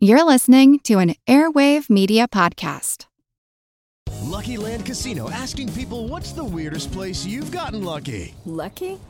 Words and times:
You're 0.00 0.22
listening 0.22 0.78
to 0.84 1.00
an 1.00 1.16
Airwave 1.26 1.90
Media 1.90 2.28
Podcast. 2.28 3.06
Lucky 4.20 4.56
Land 4.56 4.86
Casino 4.86 5.28
asking 5.28 5.72
people 5.72 6.06
what's 6.06 6.30
the 6.30 6.44
weirdest 6.44 6.92
place 6.92 7.26
you've 7.26 7.50
gotten 7.50 7.82
lucky? 7.82 8.32
Lucky? 8.44 9.00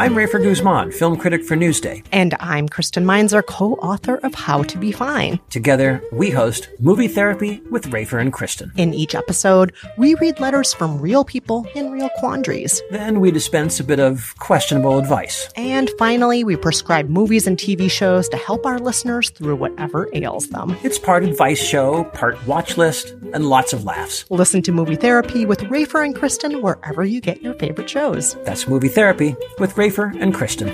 I'm 0.00 0.14
Rafer 0.14 0.40
Guzman, 0.40 0.92
film 0.92 1.16
critic 1.16 1.42
for 1.42 1.56
Newsday. 1.56 2.04
And 2.12 2.36
I'm 2.38 2.68
Kristen 2.68 3.04
Meinzer, 3.04 3.42
co 3.42 3.72
author 3.74 4.18
of 4.18 4.32
How 4.32 4.62
to 4.62 4.78
Be 4.78 4.92
Fine. 4.92 5.40
Together, 5.50 6.00
we 6.12 6.30
host 6.30 6.68
Movie 6.78 7.08
Therapy 7.08 7.60
with 7.68 7.90
Rafer 7.90 8.20
and 8.20 8.32
Kristen. 8.32 8.70
In 8.76 8.94
each 8.94 9.16
episode, 9.16 9.72
we 9.96 10.14
read 10.14 10.38
letters 10.38 10.72
from 10.72 11.00
real 11.00 11.24
people 11.24 11.66
in 11.74 11.90
real 11.90 12.10
quandaries. 12.10 12.80
Then 12.92 13.18
we 13.18 13.32
dispense 13.32 13.80
a 13.80 13.84
bit 13.84 13.98
of 13.98 14.36
questionable 14.38 15.00
advice. 15.00 15.48
And 15.56 15.90
finally, 15.98 16.44
we 16.44 16.54
prescribe 16.54 17.08
movies 17.08 17.48
and 17.48 17.58
TV 17.58 17.90
shows 17.90 18.28
to 18.28 18.36
help 18.36 18.66
our 18.66 18.78
listeners 18.78 19.30
through 19.30 19.56
whatever 19.56 20.08
ails 20.14 20.46
them. 20.50 20.76
It's 20.84 21.00
part 21.00 21.24
advice 21.24 21.58
show, 21.60 22.04
part 22.04 22.38
watch 22.46 22.76
list, 22.76 23.16
and 23.32 23.46
lots 23.46 23.72
of 23.72 23.82
laughs. 23.82 24.26
Listen 24.30 24.62
to 24.62 24.70
Movie 24.70 24.94
Therapy 24.94 25.44
with 25.44 25.62
Rafer 25.62 26.04
and 26.04 26.14
Kristen 26.14 26.62
wherever 26.62 27.04
you 27.04 27.20
get 27.20 27.42
your 27.42 27.54
favorite 27.54 27.90
shows. 27.90 28.36
That's 28.44 28.68
Movie 28.68 28.86
Therapy 28.86 29.34
with 29.58 29.74
Rafer 29.74 29.87
and 29.96 30.34
Kristen. 30.34 30.68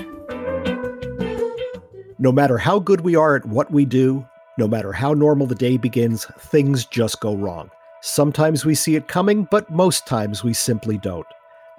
No 2.19 2.33
matter 2.33 2.57
how 2.57 2.79
good 2.79 3.01
we 3.01 3.15
are 3.15 3.37
at 3.37 3.45
what 3.45 3.71
we 3.71 3.85
do, 3.85 4.27
no 4.57 4.67
matter 4.67 4.91
how 4.91 5.13
normal 5.13 5.47
the 5.47 5.55
day 5.55 5.77
begins, 5.77 6.25
things 6.37 6.85
just 6.85 7.21
go 7.21 7.33
wrong. 7.35 7.71
Sometimes 8.01 8.65
we 8.65 8.75
see 8.75 8.95
it 8.95 9.07
coming, 9.07 9.47
but 9.49 9.69
most 9.69 10.05
times 10.05 10.43
we 10.43 10.53
simply 10.53 10.97
don't. 10.97 11.25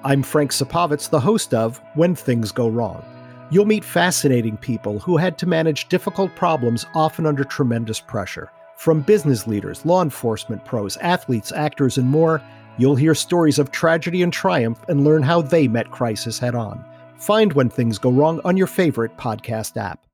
I'm 0.02 0.22
Frank 0.22 0.50
Sapovitz, 0.50 1.10
the 1.10 1.20
host 1.20 1.52
of 1.52 1.80
When 1.94 2.14
Things 2.14 2.52
Go 2.52 2.68
Wrong. 2.68 3.04
You'll 3.50 3.66
meet 3.66 3.84
fascinating 3.84 4.56
people 4.56 4.98
who 4.98 5.18
had 5.18 5.36
to 5.38 5.46
manage 5.46 5.88
difficult 5.88 6.34
problems, 6.36 6.86
often 6.94 7.26
under 7.26 7.44
tremendous 7.44 8.00
pressure. 8.00 8.50
From 8.76 9.02
business 9.02 9.46
leaders, 9.46 9.84
law 9.84 10.02
enforcement 10.02 10.64
pros, 10.64 10.96
athletes, 10.98 11.52
actors, 11.52 11.98
and 11.98 12.08
more, 12.08 12.42
you'll 12.78 12.96
hear 12.96 13.14
stories 13.14 13.58
of 13.58 13.70
tragedy 13.70 14.22
and 14.22 14.32
triumph 14.32 14.82
and 14.88 15.04
learn 15.04 15.22
how 15.22 15.42
they 15.42 15.68
met 15.68 15.90
crisis 15.90 16.38
head 16.38 16.54
on. 16.54 16.84
Find 17.18 17.52
When 17.54 17.70
Things 17.70 17.98
Go 17.98 18.10
Wrong 18.10 18.40
on 18.44 18.56
your 18.56 18.66
favorite 18.66 19.16
podcast 19.16 19.76
app. 19.76 20.06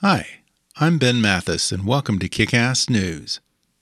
Hi, 0.00 0.26
I'm 0.76 0.98
Ben 0.98 1.20
Mathis, 1.20 1.72
and 1.72 1.86
welcome 1.86 2.18
to 2.18 2.28
Kickass 2.28 2.88
News. 2.88 3.40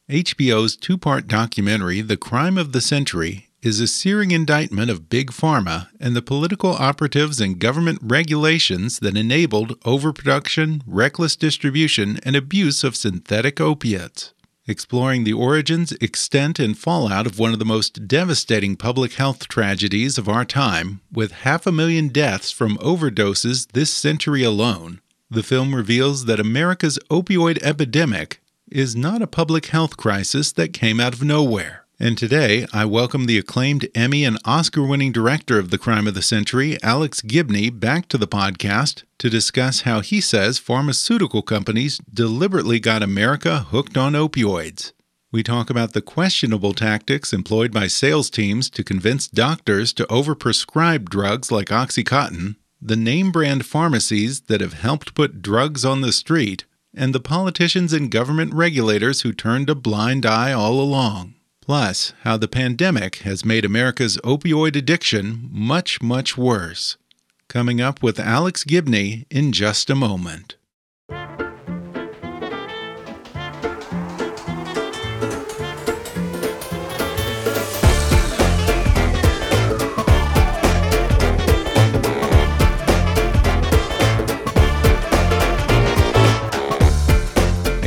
HBO's 0.08 0.76
two 0.76 0.98
part 0.98 1.28
documentary, 1.28 2.00
The 2.00 2.16
Crime 2.16 2.58
of 2.58 2.72
the 2.72 2.80
Century, 2.80 3.48
is 3.62 3.78
a 3.80 3.86
searing 3.86 4.30
indictment 4.30 4.90
of 4.90 5.08
Big 5.08 5.30
Pharma 5.30 5.88
and 6.00 6.16
the 6.16 6.22
political 6.22 6.72
operatives 6.72 7.40
and 7.40 7.58
government 7.58 8.00
regulations 8.02 8.98
that 9.00 9.16
enabled 9.16 9.78
overproduction, 9.84 10.82
reckless 10.86 11.36
distribution, 11.36 12.18
and 12.24 12.34
abuse 12.34 12.82
of 12.82 12.96
synthetic 12.96 13.60
opiates 13.60 14.32
exploring 14.68 15.24
the 15.24 15.32
origins, 15.32 15.92
extent, 15.92 16.58
and 16.58 16.78
fallout 16.78 17.26
of 17.26 17.38
one 17.38 17.52
of 17.52 17.58
the 17.58 17.64
most 17.64 18.06
devastating 18.06 18.76
public 18.76 19.14
health 19.14 19.48
tragedies 19.48 20.18
of 20.18 20.28
our 20.28 20.44
time, 20.44 21.00
with 21.10 21.32
half 21.32 21.66
a 21.66 21.72
million 21.72 22.08
deaths 22.08 22.52
from 22.52 22.76
overdoses 22.78 23.66
this 23.72 23.92
century 23.92 24.44
alone. 24.44 25.00
The 25.30 25.42
film 25.42 25.74
reveals 25.74 26.26
that 26.26 26.38
America's 26.38 26.98
opioid 27.10 27.58
epidemic 27.62 28.40
is 28.70 28.94
not 28.94 29.22
a 29.22 29.26
public 29.26 29.66
health 29.66 29.96
crisis 29.96 30.52
that 30.52 30.72
came 30.72 31.00
out 31.00 31.14
of 31.14 31.24
nowhere. 31.24 31.84
And 32.00 32.16
today, 32.16 32.64
I 32.72 32.84
welcome 32.84 33.26
the 33.26 33.38
acclaimed 33.38 33.88
Emmy 33.92 34.24
and 34.24 34.38
Oscar 34.44 34.84
winning 34.84 35.10
director 35.10 35.58
of 35.58 35.70
The 35.70 35.78
Crime 35.78 36.06
of 36.06 36.14
the 36.14 36.22
Century, 36.22 36.80
Alex 36.80 37.20
Gibney, 37.20 37.70
back 37.70 38.06
to 38.08 38.16
the 38.16 38.28
podcast 38.28 39.02
to 39.18 39.28
discuss 39.28 39.80
how 39.80 39.98
he 39.98 40.20
says 40.20 40.60
pharmaceutical 40.60 41.42
companies 41.42 41.98
deliberately 42.14 42.78
got 42.78 43.02
America 43.02 43.66
hooked 43.70 43.96
on 43.96 44.12
opioids. 44.12 44.92
We 45.32 45.42
talk 45.42 45.70
about 45.70 45.92
the 45.92 46.00
questionable 46.00 46.72
tactics 46.72 47.32
employed 47.32 47.72
by 47.72 47.88
sales 47.88 48.30
teams 48.30 48.70
to 48.70 48.84
convince 48.84 49.26
doctors 49.26 49.92
to 49.94 50.04
overprescribe 50.04 51.08
drugs 51.08 51.50
like 51.50 51.70
Oxycontin, 51.70 52.54
the 52.80 52.94
name 52.94 53.32
brand 53.32 53.66
pharmacies 53.66 54.42
that 54.42 54.60
have 54.60 54.74
helped 54.74 55.16
put 55.16 55.42
drugs 55.42 55.84
on 55.84 56.02
the 56.02 56.12
street, 56.12 56.64
and 56.94 57.12
the 57.12 57.18
politicians 57.18 57.92
and 57.92 58.08
government 58.08 58.54
regulators 58.54 59.22
who 59.22 59.32
turned 59.32 59.68
a 59.68 59.74
blind 59.74 60.24
eye 60.24 60.52
all 60.52 60.80
along. 60.80 61.34
Plus, 61.68 62.14
how 62.22 62.38
the 62.38 62.48
pandemic 62.48 63.16
has 63.16 63.44
made 63.44 63.62
America's 63.62 64.16
opioid 64.24 64.74
addiction 64.74 65.50
much, 65.52 66.00
much 66.00 66.34
worse. 66.34 66.96
Coming 67.46 67.78
up 67.78 68.02
with 68.02 68.18
Alex 68.18 68.64
Gibney 68.64 69.26
in 69.28 69.52
just 69.52 69.90
a 69.90 69.94
moment. 69.94 70.56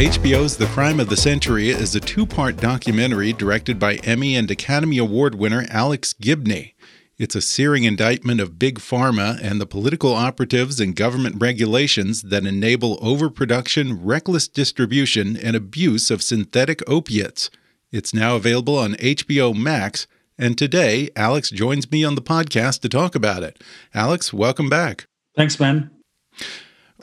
HBO's 0.02 0.58
The 0.58 0.66
Crime 0.66 1.00
of 1.00 1.10
the 1.10 1.16
Century 1.16 1.70
is 1.70 1.94
a 1.94 2.00
two 2.00 2.26
part 2.26 2.58
documentary 2.58 3.34
directed 3.34 3.78
by 3.78 3.98
Emmy 3.98 4.36
and 4.36 4.50
Academy 4.50 4.98
Award 4.98 5.36
winner 5.36 5.68
Alex 5.70 6.14
Gibney. 6.14 6.74
It's 7.20 7.36
a 7.36 7.40
searing 7.42 7.84
indictment 7.84 8.42
of 8.42 8.58
Big 8.58 8.80
Pharma 8.80 9.40
and 9.40 9.62
the 9.62 9.68
political 9.68 10.12
operatives 10.12 10.80
and 10.80 10.96
government 10.96 11.36
regulations 11.40 12.24
that 12.24 12.48
enable 12.48 12.98
overproduction, 13.00 14.04
reckless 14.04 14.48
distribution, 14.48 15.38
and 15.38 15.56
abuse 15.56 16.10
of 16.10 16.24
synthetic 16.24 16.82
opiates. 16.90 17.52
It's 17.92 18.12
now 18.12 18.36
available 18.36 18.80
on 18.80 18.96
HBO 18.96 19.56
Max, 19.56 20.08
and 20.36 20.58
today 20.58 21.12
Alex 21.16 21.52
joins 21.52 21.92
me 21.92 22.04
on 22.04 22.16
the 22.16 22.24
podcast 22.24 22.82
to 22.82 22.90
talk 22.90 23.14
about 23.14 23.44
it. 23.44 23.64
Alex, 23.94 24.34
welcome 24.34 24.68
back. 24.68 25.06
Thanks, 25.36 25.58
Ben. 25.58 25.92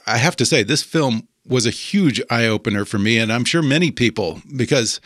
I 0.05 0.17
have 0.17 0.35
to 0.35 0.45
say, 0.45 0.65
this 0.65 0.83
film 0.83 1.29
was 1.49 1.67
a 1.67 1.71
huge 1.71 2.21
eye 2.31 2.47
opener 2.47 2.85
for 2.85 2.99
me, 2.99 3.19
and 3.19 3.33
I'm 3.33 3.45
sure 3.45 3.63
many 3.63 3.91
people, 3.91 4.41
because 4.57 5.01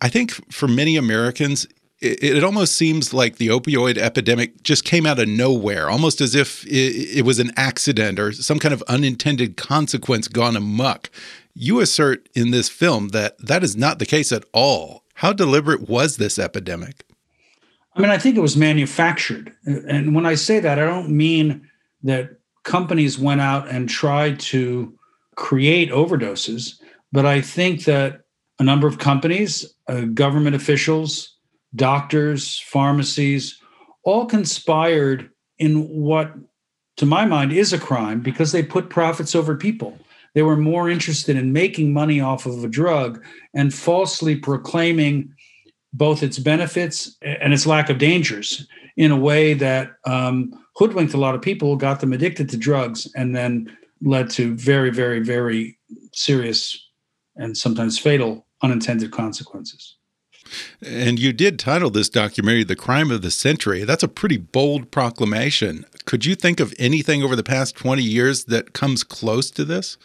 I 0.00 0.08
think 0.08 0.32
for 0.52 0.68
many 0.68 0.96
Americans, 0.96 1.66
it, 2.00 2.22
it, 2.22 2.44
almost 2.44 2.76
seems 2.76 3.12
like 3.12 3.36
the 3.36 3.48
opioid 3.48 3.98
epidemic 3.98 4.62
just 4.62 4.84
came 4.84 5.06
out 5.06 5.18
of 5.18 5.28
nowhere, 5.28 5.90
almost 5.90 6.20
as 6.20 6.34
if 6.34 6.64
it, 6.66 7.18
it 7.18 7.24
was 7.24 7.38
an 7.38 7.52
accident 7.56 8.18
or 8.18 8.32
some 8.32 8.58
kind 8.58 8.72
of 8.72 8.82
unintended 8.82 9.56
consequence 9.56 10.28
gone 10.28 10.56
amuck. 10.56 11.10
You 11.54 11.80
assert 11.80 12.28
in 12.34 12.52
this 12.52 12.68
film 12.68 13.08
that 13.08 13.38
that 13.38 13.62
is 13.62 13.76
not 13.76 13.98
the 13.98 14.06
case 14.06 14.32
at 14.32 14.44
all. 14.52 15.04
How 15.14 15.32
deliberate 15.32 15.88
was 15.88 16.16
this 16.16 16.38
epidemic? 16.38 17.04
I 17.94 18.00
mean, 18.00 18.10
I 18.10 18.18
think 18.18 18.36
it 18.36 18.40
was 18.40 18.56
manufactured. 18.56 19.54
And 19.64 20.14
when 20.14 20.24
I 20.24 20.36
say 20.36 20.60
that, 20.60 20.78
I 20.78 20.86
don't 20.86 21.10
mean 21.10 21.68
that 22.02 22.38
companies 22.62 23.18
went 23.18 23.40
out 23.40 23.68
and 23.68 23.88
tried 23.88 24.40
to 24.40 24.96
create 25.36 25.90
overdoses. 25.90 26.80
But 27.12 27.26
I 27.26 27.40
think 27.40 27.84
that 27.84 28.22
a 28.58 28.64
number 28.64 28.86
of 28.86 28.98
companies, 28.98 29.74
uh, 29.88 30.02
government 30.02 30.54
officials, 30.54 31.36
doctors, 31.74 32.58
pharmacies, 32.60 33.58
all 34.02 34.26
conspired 34.26 35.30
in 35.58 35.88
what 35.88 36.34
to 36.96 37.06
my 37.06 37.24
mind, 37.24 37.52
is 37.52 37.72
a 37.72 37.78
crime 37.78 38.20
because 38.20 38.52
they 38.52 38.62
put 38.62 38.90
profits 38.90 39.34
over 39.34 39.56
people. 39.56 39.98
They 40.34 40.42
were 40.42 40.56
more 40.56 40.88
interested 40.88 41.36
in 41.36 41.52
making 41.52 41.92
money 41.92 42.20
off 42.20 42.46
of 42.46 42.62
a 42.62 42.68
drug 42.68 43.24
and 43.54 43.74
falsely 43.74 44.36
proclaiming 44.36 45.34
both 45.92 46.22
its 46.22 46.38
benefits 46.38 47.16
and 47.22 47.52
its 47.52 47.66
lack 47.66 47.90
of 47.90 47.98
dangers 47.98 48.66
in 48.96 49.10
a 49.10 49.16
way 49.16 49.54
that 49.54 49.92
um, 50.04 50.52
hoodwinked 50.76 51.14
a 51.14 51.18
lot 51.18 51.34
of 51.34 51.42
people, 51.42 51.76
got 51.76 52.00
them 52.00 52.12
addicted 52.12 52.48
to 52.50 52.56
drugs, 52.56 53.10
and 53.16 53.34
then 53.34 53.76
led 54.02 54.30
to 54.30 54.54
very, 54.56 54.90
very, 54.90 55.20
very 55.20 55.78
serious 56.12 56.88
and 57.36 57.56
sometimes 57.56 57.98
fatal 57.98 58.46
unintended 58.62 59.10
consequences. 59.10 59.96
And 60.82 61.18
you 61.18 61.32
did 61.32 61.58
title 61.58 61.90
this 61.90 62.08
documentary 62.08 62.64
The 62.64 62.76
Crime 62.76 63.10
of 63.10 63.22
the 63.22 63.30
Century. 63.30 63.84
That's 63.84 64.02
a 64.02 64.08
pretty 64.08 64.36
bold 64.36 64.90
proclamation. 64.90 65.84
Could 66.06 66.24
you 66.24 66.34
think 66.34 66.60
of 66.60 66.74
anything 66.78 67.22
over 67.22 67.36
the 67.36 67.42
past 67.42 67.76
20 67.76 68.02
years 68.02 68.44
that 68.44 68.72
comes 68.72 69.04
close 69.04 69.50
to 69.52 69.64
this? 69.64 69.96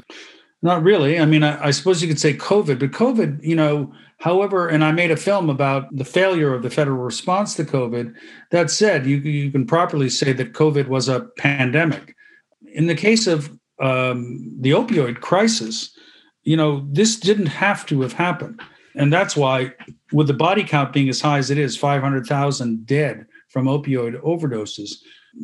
Not 0.62 0.84
really. 0.84 1.20
I 1.20 1.26
mean, 1.26 1.44
I, 1.44 1.68
I, 1.68 1.72
suppose 1.72 2.02
you 2.02 2.08
could 2.08 2.20
say 2.20 2.34
COVID, 2.34 2.80
but 2.80 2.92
COVID, 2.92 3.44
you 3.44 3.56
know, 3.56 3.94
however, 4.20 4.68
and 4.68 4.84
I 4.84 4.92
made 4.92 5.12
a 5.12 5.18
film 5.18 5.50
about 5.50 5.96
the 5.96 6.06
failure 6.06 6.54
of 6.54 6.64
the 6.64 6.70
federal 6.70 6.98
response 6.98 7.56
to 7.56 7.64
COVID. 7.64 8.14
That 8.52 8.72
said, 8.72 9.06
you, 9.06 9.18
you 9.18 9.52
can 9.52 9.68
properly 9.68 10.10
say 10.10 10.34
that 10.34 10.54
COVID 10.54 10.88
was 10.88 11.08
a 11.08 11.22
pandemic. 11.38 12.16
In 12.74 12.88
the 12.88 12.96
case 12.96 13.28
of 13.28 13.56
um, 13.80 14.52
the 14.60 14.72
opioid 14.72 15.22
crisis, 15.22 15.98
you 16.44 16.58
know, 16.58 16.86
this 16.92 17.18
didn't 17.18 17.48
have 17.48 17.86
to 17.88 18.02
have 18.02 18.14
happened. 18.14 18.62
And 18.96 19.12
that's 19.12 19.36
why, 19.36 19.74
with 20.14 20.28
the 20.28 20.34
body 20.34 20.64
count 20.64 20.94
being 20.94 21.10
as 21.10 21.20
high 21.20 21.38
as 21.38 21.50
it 21.50 21.58
is 21.58 21.76
500,000 21.76 22.86
dead 22.86 23.26
from 23.50 23.66
opioid 23.66 24.22
overdoses 24.22 24.94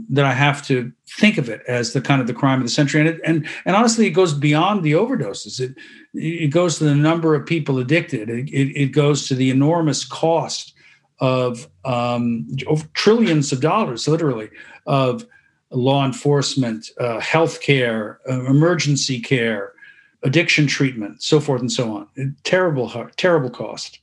that 0.09 0.23
I 0.23 0.33
have 0.33 0.65
to 0.67 0.91
think 1.19 1.37
of 1.37 1.49
it 1.49 1.61
as 1.67 1.91
the 1.91 1.99
kind 1.99 2.21
of 2.21 2.27
the 2.27 2.33
crime 2.33 2.59
of 2.59 2.65
the 2.65 2.71
century. 2.71 3.01
And 3.01 3.09
it, 3.09 3.21
and 3.25 3.45
and 3.65 3.75
honestly, 3.75 4.07
it 4.07 4.11
goes 4.11 4.33
beyond 4.33 4.83
the 4.83 4.93
overdoses. 4.93 5.59
It 5.59 5.75
it 6.13 6.47
goes 6.47 6.77
to 6.77 6.85
the 6.85 6.95
number 6.95 7.35
of 7.35 7.45
people 7.45 7.77
addicted. 7.77 8.29
It, 8.29 8.49
it, 8.49 8.81
it 8.81 8.87
goes 8.87 9.27
to 9.27 9.35
the 9.35 9.49
enormous 9.49 10.05
cost 10.05 10.73
of, 11.19 11.69
um, 11.85 12.47
of 12.67 12.91
trillions 12.93 13.51
of 13.51 13.61
dollars, 13.61 14.07
literally, 14.07 14.49
of 14.87 15.25
law 15.71 16.05
enforcement, 16.05 16.89
uh, 16.99 17.19
healthcare, 17.19 18.17
uh, 18.29 18.45
emergency 18.45 19.19
care, 19.19 19.73
addiction 20.23 20.67
treatment, 20.67 21.23
so 21.23 21.39
forth 21.39 21.61
and 21.61 21.71
so 21.71 21.95
on. 21.95 22.35
Terrible, 22.43 22.89
terrible 23.17 23.49
cost. 23.49 23.99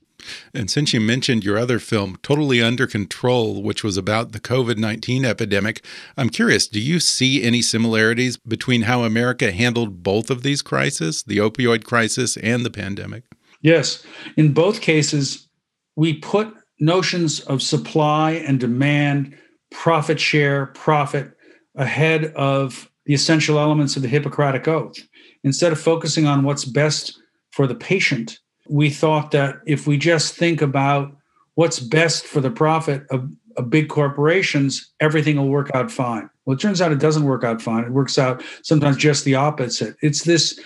And 0.53 0.69
since 0.69 0.93
you 0.93 0.99
mentioned 0.99 1.43
your 1.45 1.57
other 1.57 1.79
film, 1.79 2.17
Totally 2.21 2.61
Under 2.61 2.87
Control, 2.87 3.63
which 3.63 3.83
was 3.83 3.97
about 3.97 4.31
the 4.31 4.39
COVID 4.39 4.77
19 4.77 5.23
epidemic, 5.23 5.83
I'm 6.17 6.29
curious 6.29 6.67
do 6.67 6.79
you 6.79 6.99
see 6.99 7.43
any 7.43 7.61
similarities 7.61 8.37
between 8.37 8.83
how 8.83 9.03
America 9.03 9.51
handled 9.51 10.03
both 10.03 10.29
of 10.29 10.43
these 10.43 10.61
crises, 10.61 11.23
the 11.23 11.37
opioid 11.37 11.85
crisis 11.85 12.35
and 12.37 12.65
the 12.65 12.71
pandemic? 12.71 13.23
Yes. 13.61 14.05
In 14.35 14.53
both 14.53 14.81
cases, 14.81 15.47
we 15.95 16.13
put 16.13 16.53
notions 16.79 17.41
of 17.41 17.61
supply 17.61 18.31
and 18.31 18.59
demand, 18.59 19.37
profit 19.71 20.19
share, 20.19 20.67
profit 20.67 21.31
ahead 21.75 22.25
of 22.35 22.89
the 23.05 23.13
essential 23.13 23.59
elements 23.59 23.95
of 23.95 24.01
the 24.01 24.07
Hippocratic 24.07 24.67
Oath 24.67 24.97
instead 25.43 25.71
of 25.71 25.79
focusing 25.79 26.25
on 26.25 26.43
what's 26.43 26.65
best 26.65 27.19
for 27.51 27.67
the 27.67 27.75
patient, 27.75 28.39
we 28.67 28.89
thought 28.89 29.31
that 29.31 29.59
if 29.65 29.87
we 29.87 29.97
just 29.97 30.35
think 30.35 30.61
about 30.61 31.11
what's 31.55 31.79
best 31.79 32.25
for 32.25 32.39
the 32.41 32.51
profit 32.51 33.03
of, 33.09 33.29
of 33.57 33.69
big 33.69 33.89
corporations, 33.89 34.91
everything 34.99 35.37
will 35.37 35.49
work 35.49 35.71
out 35.73 35.91
fine. 35.91 36.29
Well, 36.45 36.55
it 36.55 36.59
turns 36.59 36.81
out 36.81 36.91
it 36.91 36.99
doesn't 36.99 37.23
work 37.23 37.43
out 37.43 37.61
fine. 37.61 37.83
It 37.83 37.91
works 37.91 38.17
out 38.17 38.43
sometimes 38.63 38.97
just 38.97 39.25
the 39.25 39.35
opposite. 39.35 39.95
It's 40.01 40.23
this 40.23 40.59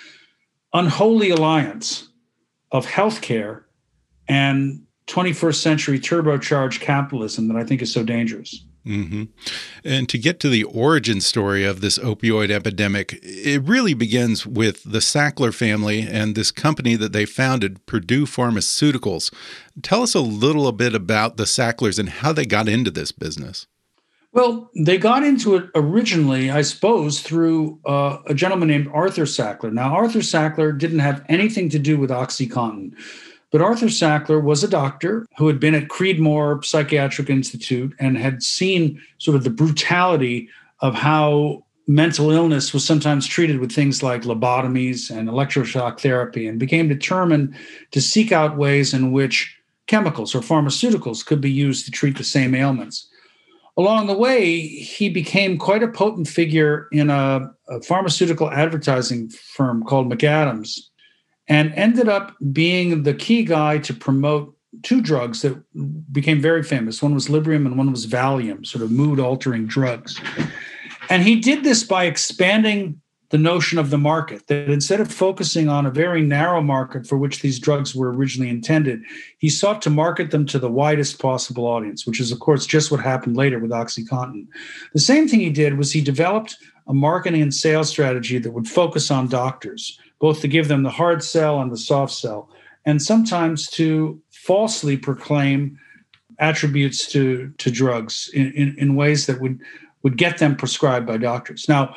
unholy 0.73 1.29
alliance 1.29 2.09
of 2.71 2.85
healthcare 2.85 3.63
and 4.27 4.83
21st 5.07 5.55
century 5.55 5.99
turbocharged 5.99 6.79
capitalism 6.79 7.47
that 7.47 7.57
I 7.57 7.63
think 7.63 7.81
is 7.81 7.93
so 7.93 8.03
dangerous. 8.03 8.65
Mm 8.85 9.09
-hmm. 9.09 9.27
And 9.83 10.09
to 10.09 10.17
get 10.17 10.39
to 10.39 10.49
the 10.49 10.63
origin 10.63 11.21
story 11.21 11.69
of 11.69 11.79
this 11.79 11.99
opioid 11.99 12.51
epidemic, 12.51 13.19
it 13.23 13.61
really 13.65 13.95
begins 13.95 14.45
with 14.45 14.83
the 14.91 15.01
Sackler 15.01 15.53
family 15.53 16.07
and 16.21 16.35
this 16.35 16.51
company 16.51 16.97
that 16.97 17.13
they 17.13 17.25
founded, 17.25 17.85
Purdue 17.85 18.25
Pharmaceuticals. 18.25 19.31
Tell 19.81 20.01
us 20.01 20.15
a 20.15 20.19
little 20.45 20.71
bit 20.71 20.93
about 20.93 21.37
the 21.37 21.45
Sacklers 21.45 21.99
and 21.99 22.09
how 22.09 22.33
they 22.33 22.45
got 22.45 22.67
into 22.67 22.91
this 22.91 23.11
business. 23.13 23.67
Well, 24.33 24.71
they 24.75 24.97
got 24.97 25.23
into 25.23 25.55
it 25.55 25.69
originally, 25.75 26.49
I 26.49 26.63
suppose, 26.63 27.21
through 27.21 27.79
uh, 27.85 28.17
a 28.25 28.33
gentleman 28.33 28.67
named 28.67 28.89
Arthur 28.91 29.25
Sackler. 29.25 29.71
Now, 29.71 29.93
Arthur 29.93 30.21
Sackler 30.21 30.75
didn't 30.75 30.99
have 30.99 31.23
anything 31.29 31.69
to 31.69 31.79
do 31.79 31.97
with 31.97 32.09
OxyContin. 32.09 32.93
But 33.53 33.61
Arthur 33.61 33.85
Sackler 33.85 34.41
was 34.41 34.63
a 34.63 34.67
doctor 34.67 35.27
who 35.37 35.45
had 35.45 35.59
been 35.59 35.75
at 35.75 35.87
Creedmoor 35.87 36.65
Psychiatric 36.65 37.29
Institute 37.29 37.93
and 37.99 38.17
had 38.17 38.41
seen 38.41 38.99
sort 39.19 39.37
of 39.37 39.43
the 39.43 39.51
brutality 39.51 40.49
of 40.79 40.95
how 40.95 41.63
mental 41.85 42.31
illness 42.31 42.73
was 42.73 42.83
sometimes 42.83 43.27
treated 43.27 43.59
with 43.59 43.71
things 43.71 44.01
like 44.01 44.23
lobotomies 44.23 45.15
and 45.15 45.29
electroshock 45.29 45.99
therapy 45.99 46.47
and 46.47 46.59
became 46.59 46.87
determined 46.87 47.53
to 47.91 48.01
seek 48.01 48.31
out 48.31 48.57
ways 48.57 48.91
in 48.91 49.11
which 49.11 49.55
chemicals 49.85 50.33
or 50.33 50.39
pharmaceuticals 50.39 51.23
could 51.23 51.39
be 51.39 51.51
used 51.51 51.85
to 51.85 51.91
treat 51.91 52.17
the 52.17 52.23
same 52.23 52.55
ailments. 52.55 53.07
Along 53.77 54.07
the 54.07 54.17
way, 54.17 54.61
he 54.61 55.09
became 55.09 55.59
quite 55.59 55.83
a 55.83 55.87
potent 55.87 56.27
figure 56.27 56.87
in 56.91 57.11
a, 57.11 57.51
a 57.67 57.81
pharmaceutical 57.83 58.49
advertising 58.49 59.29
firm 59.29 59.83
called 59.83 60.11
McAdams 60.11 60.79
and 61.47 61.73
ended 61.73 62.07
up 62.07 62.35
being 62.51 63.03
the 63.03 63.13
key 63.13 63.43
guy 63.43 63.77
to 63.79 63.93
promote 63.93 64.55
two 64.81 65.01
drugs 65.01 65.41
that 65.41 65.61
became 66.11 66.41
very 66.41 66.63
famous. 66.63 67.01
One 67.01 67.13
was 67.13 67.27
Librium 67.27 67.65
and 67.65 67.77
one 67.77 67.91
was 67.91 68.07
Valium, 68.07 68.65
sort 68.65 68.83
of 68.83 68.91
mood 68.91 69.19
altering 69.19 69.67
drugs. 69.67 70.19
And 71.09 71.23
he 71.23 71.39
did 71.39 71.63
this 71.63 71.83
by 71.83 72.05
expanding 72.05 72.99
the 73.29 73.37
notion 73.39 73.79
of 73.79 73.89
the 73.89 73.97
market, 73.97 74.45
that 74.45 74.69
instead 74.69 74.99
of 74.99 75.11
focusing 75.11 75.67
on 75.67 75.87
a 75.87 75.91
very 75.91 76.21
narrow 76.21 76.61
market 76.61 77.07
for 77.07 77.17
which 77.17 77.41
these 77.41 77.57
drugs 77.57 77.95
were 77.95 78.13
originally 78.13 78.47
intended, 78.47 79.01
he 79.39 79.49
sought 79.49 79.81
to 79.81 79.89
market 79.89 80.29
them 80.29 80.45
to 80.45 80.59
the 80.59 80.69
widest 80.69 81.19
possible 81.19 81.65
audience, 81.65 82.05
which 82.05 82.19
is, 82.19 82.31
of 82.31 82.39
course, 82.39 82.67
just 82.67 82.91
what 82.91 82.99
happened 82.99 83.35
later 83.35 83.57
with 83.57 83.71
OxyContin. 83.71 84.45
The 84.93 84.99
same 84.99 85.27
thing 85.27 85.39
he 85.39 85.49
did 85.49 85.79
was 85.79 85.91
he 85.91 85.99
developed 85.99 86.57
a 86.87 86.93
marketing 86.93 87.41
and 87.41 87.51
sales 87.51 87.89
strategy 87.89 88.37
that 88.37 88.51
would 88.51 88.67
focus 88.67 89.09
on 89.09 89.27
doctors 89.27 89.97
both 90.23 90.39
to 90.39 90.47
give 90.47 90.69
them 90.69 90.83
the 90.83 90.89
hard 90.89 91.21
sell 91.21 91.59
and 91.59 91.69
the 91.69 91.77
soft 91.77 92.13
sell, 92.13 92.49
and 92.85 93.01
sometimes 93.01 93.69
to 93.69 94.21
falsely 94.31 94.95
proclaim 94.95 95.77
attributes 96.39 97.05
to, 97.11 97.53
to 97.57 97.69
drugs 97.69 98.29
in, 98.33 98.53
in, 98.53 98.73
in 98.77 98.95
ways 98.95 99.25
that 99.25 99.41
would, 99.41 99.59
would 100.01 100.17
get 100.17 100.37
them 100.37 100.55
prescribed 100.55 101.05
by 101.05 101.17
doctors. 101.17 101.65
Now, 101.67 101.93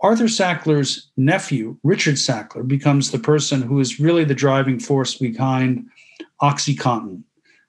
Arthur 0.00 0.24
Sackler's 0.24 1.08
nephew, 1.16 1.78
Richard 1.84 2.16
Sackler, 2.16 2.66
becomes 2.66 3.12
the 3.12 3.18
person 3.20 3.62
who 3.62 3.78
is 3.78 4.00
really 4.00 4.24
the 4.24 4.34
driving 4.34 4.80
force 4.80 5.14
behind 5.14 5.86
OxyContin. 6.42 7.22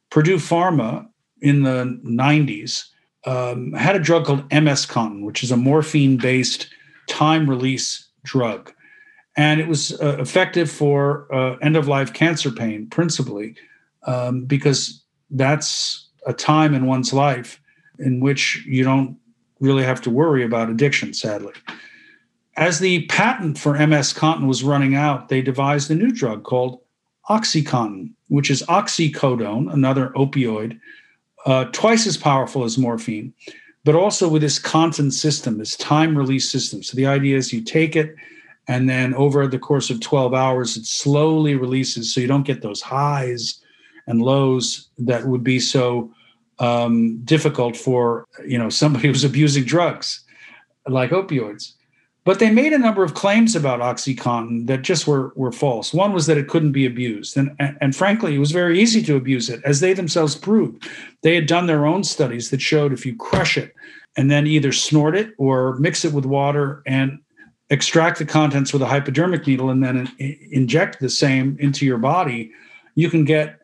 Purdue 0.09 0.37
Pharma 0.37 1.07
in 1.43 1.61
the 1.61 1.99
90s 2.03 2.85
um, 3.27 3.73
had 3.73 3.95
a 3.95 3.99
drug 3.99 4.25
called 4.25 4.51
MS 4.51 4.87
Contin, 4.87 5.23
which 5.23 5.43
is 5.43 5.51
a 5.51 5.55
morphine 5.55 6.17
based 6.17 6.67
time 7.07 7.47
release 7.47 8.07
drug 8.23 8.73
and 9.37 9.59
it 9.59 9.67
was 9.67 9.99
uh, 10.01 10.17
effective 10.19 10.69
for 10.69 11.33
uh, 11.33 11.55
end 11.57 11.75
of 11.75 11.87
life 11.87 12.13
cancer 12.13 12.51
pain 12.51 12.87
principally 12.87 13.55
um, 14.03 14.45
because 14.45 15.03
that's 15.31 16.07
a 16.25 16.33
time 16.33 16.73
in 16.73 16.85
one's 16.85 17.13
life 17.13 17.61
in 17.99 18.19
which 18.19 18.63
you 18.65 18.83
don't 18.83 19.17
really 19.59 19.83
have 19.83 20.01
to 20.01 20.09
worry 20.09 20.43
about 20.43 20.69
addiction 20.69 21.13
sadly. 21.13 21.53
As 22.57 22.79
the 22.79 23.05
patent 23.07 23.57
for 23.57 23.73
ms 23.87 24.13
contin 24.13 24.47
was 24.47 24.63
running 24.63 24.95
out 24.95 25.29
they 25.29 25.41
devised 25.41 25.89
a 25.91 25.95
new 25.95 26.11
drug 26.11 26.43
called 26.43 26.81
oxycontin 27.29 28.11
which 28.27 28.49
is 28.49 28.63
oxycodone 28.63 29.71
another 29.71 30.09
opioid 30.09 30.79
uh, 31.45 31.65
twice 31.65 32.05
as 32.05 32.17
powerful 32.17 32.63
as 32.63 32.77
morphine 32.77 33.33
but 33.85 33.95
also 33.95 34.27
with 34.27 34.41
this 34.41 34.59
contin 34.59 35.11
system 35.11 35.57
this 35.57 35.75
time 35.77 36.17
release 36.17 36.49
system. 36.49 36.83
So 36.83 36.95
the 36.95 37.05
idea 37.05 37.37
is 37.37 37.53
you 37.53 37.61
take 37.61 37.95
it 37.95 38.15
and 38.69 38.87
then 38.87 39.13
over 39.15 39.47
the 39.47 39.59
course 39.59 39.89
of 39.89 39.99
12 39.99 40.33
hours 40.33 40.77
it 40.77 40.85
slowly 40.85 41.55
releases 41.55 42.13
so 42.13 42.21
you 42.21 42.27
don't 42.27 42.45
get 42.45 42.61
those 42.61 42.81
highs 42.81 43.61
and 44.07 44.21
lows 44.21 44.89
that 44.97 45.25
would 45.25 45.43
be 45.43 45.59
so 45.59 46.09
um, 46.59 47.19
difficult 47.25 47.75
for 47.75 48.25
you 48.47 48.57
know 48.57 48.69
somebody 48.69 49.07
who's 49.09 49.25
abusing 49.25 49.65
drugs 49.65 50.23
like 50.87 51.09
opioids 51.11 51.73
But 52.25 52.39
they 52.39 52.51
made 52.51 52.73
a 52.73 52.77
number 52.77 53.03
of 53.03 53.13
claims 53.13 53.55
about 53.55 53.79
OxyContin 53.79 54.67
that 54.67 54.81
just 54.83 55.07
were, 55.07 55.31
were 55.35 55.51
false. 55.51 55.93
One 55.93 56.13
was 56.13 56.25
that 56.27 56.37
it 56.37 56.47
couldn't 56.47 56.73
be 56.73 56.85
abused. 56.85 57.37
And, 57.37 57.55
and, 57.59 57.77
and 57.81 57.95
frankly, 57.95 58.35
it 58.35 58.39
was 58.39 58.51
very 58.51 58.79
easy 58.79 59.01
to 59.03 59.15
abuse 59.15 59.49
it, 59.49 59.61
as 59.63 59.79
they 59.79 59.93
themselves 59.93 60.35
proved. 60.35 60.87
They 61.23 61.33
had 61.33 61.47
done 61.47 61.65
their 61.65 61.85
own 61.85 62.03
studies 62.03 62.49
that 62.49 62.61
showed 62.61 62.93
if 62.93 63.05
you 63.05 63.15
crush 63.15 63.57
it 63.57 63.73
and 64.17 64.29
then 64.29 64.45
either 64.45 64.71
snort 64.71 65.15
it 65.15 65.33
or 65.37 65.77
mix 65.77 66.05
it 66.05 66.13
with 66.13 66.25
water 66.25 66.83
and 66.85 67.19
extract 67.69 68.19
the 68.19 68.25
contents 68.25 68.73
with 68.73 68.81
a 68.81 68.85
hypodermic 68.85 69.45
needle 69.45 69.69
and 69.69 69.83
then 69.83 70.11
in, 70.17 70.37
inject 70.51 70.99
the 70.99 71.09
same 71.09 71.57
into 71.59 71.85
your 71.85 71.97
body, 71.97 72.51
you 72.95 73.09
can 73.09 73.23
get 73.23 73.59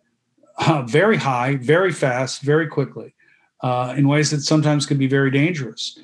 uh, 0.57 0.83
very 0.83 1.17
high, 1.17 1.55
very 1.55 1.91
fast, 1.91 2.41
very 2.41 2.67
quickly 2.67 3.13
uh, 3.61 3.93
in 3.97 4.07
ways 4.07 4.31
that 4.31 4.41
sometimes 4.41 4.85
can 4.85 4.97
be 4.97 5.07
very 5.07 5.31
dangerous. 5.31 5.97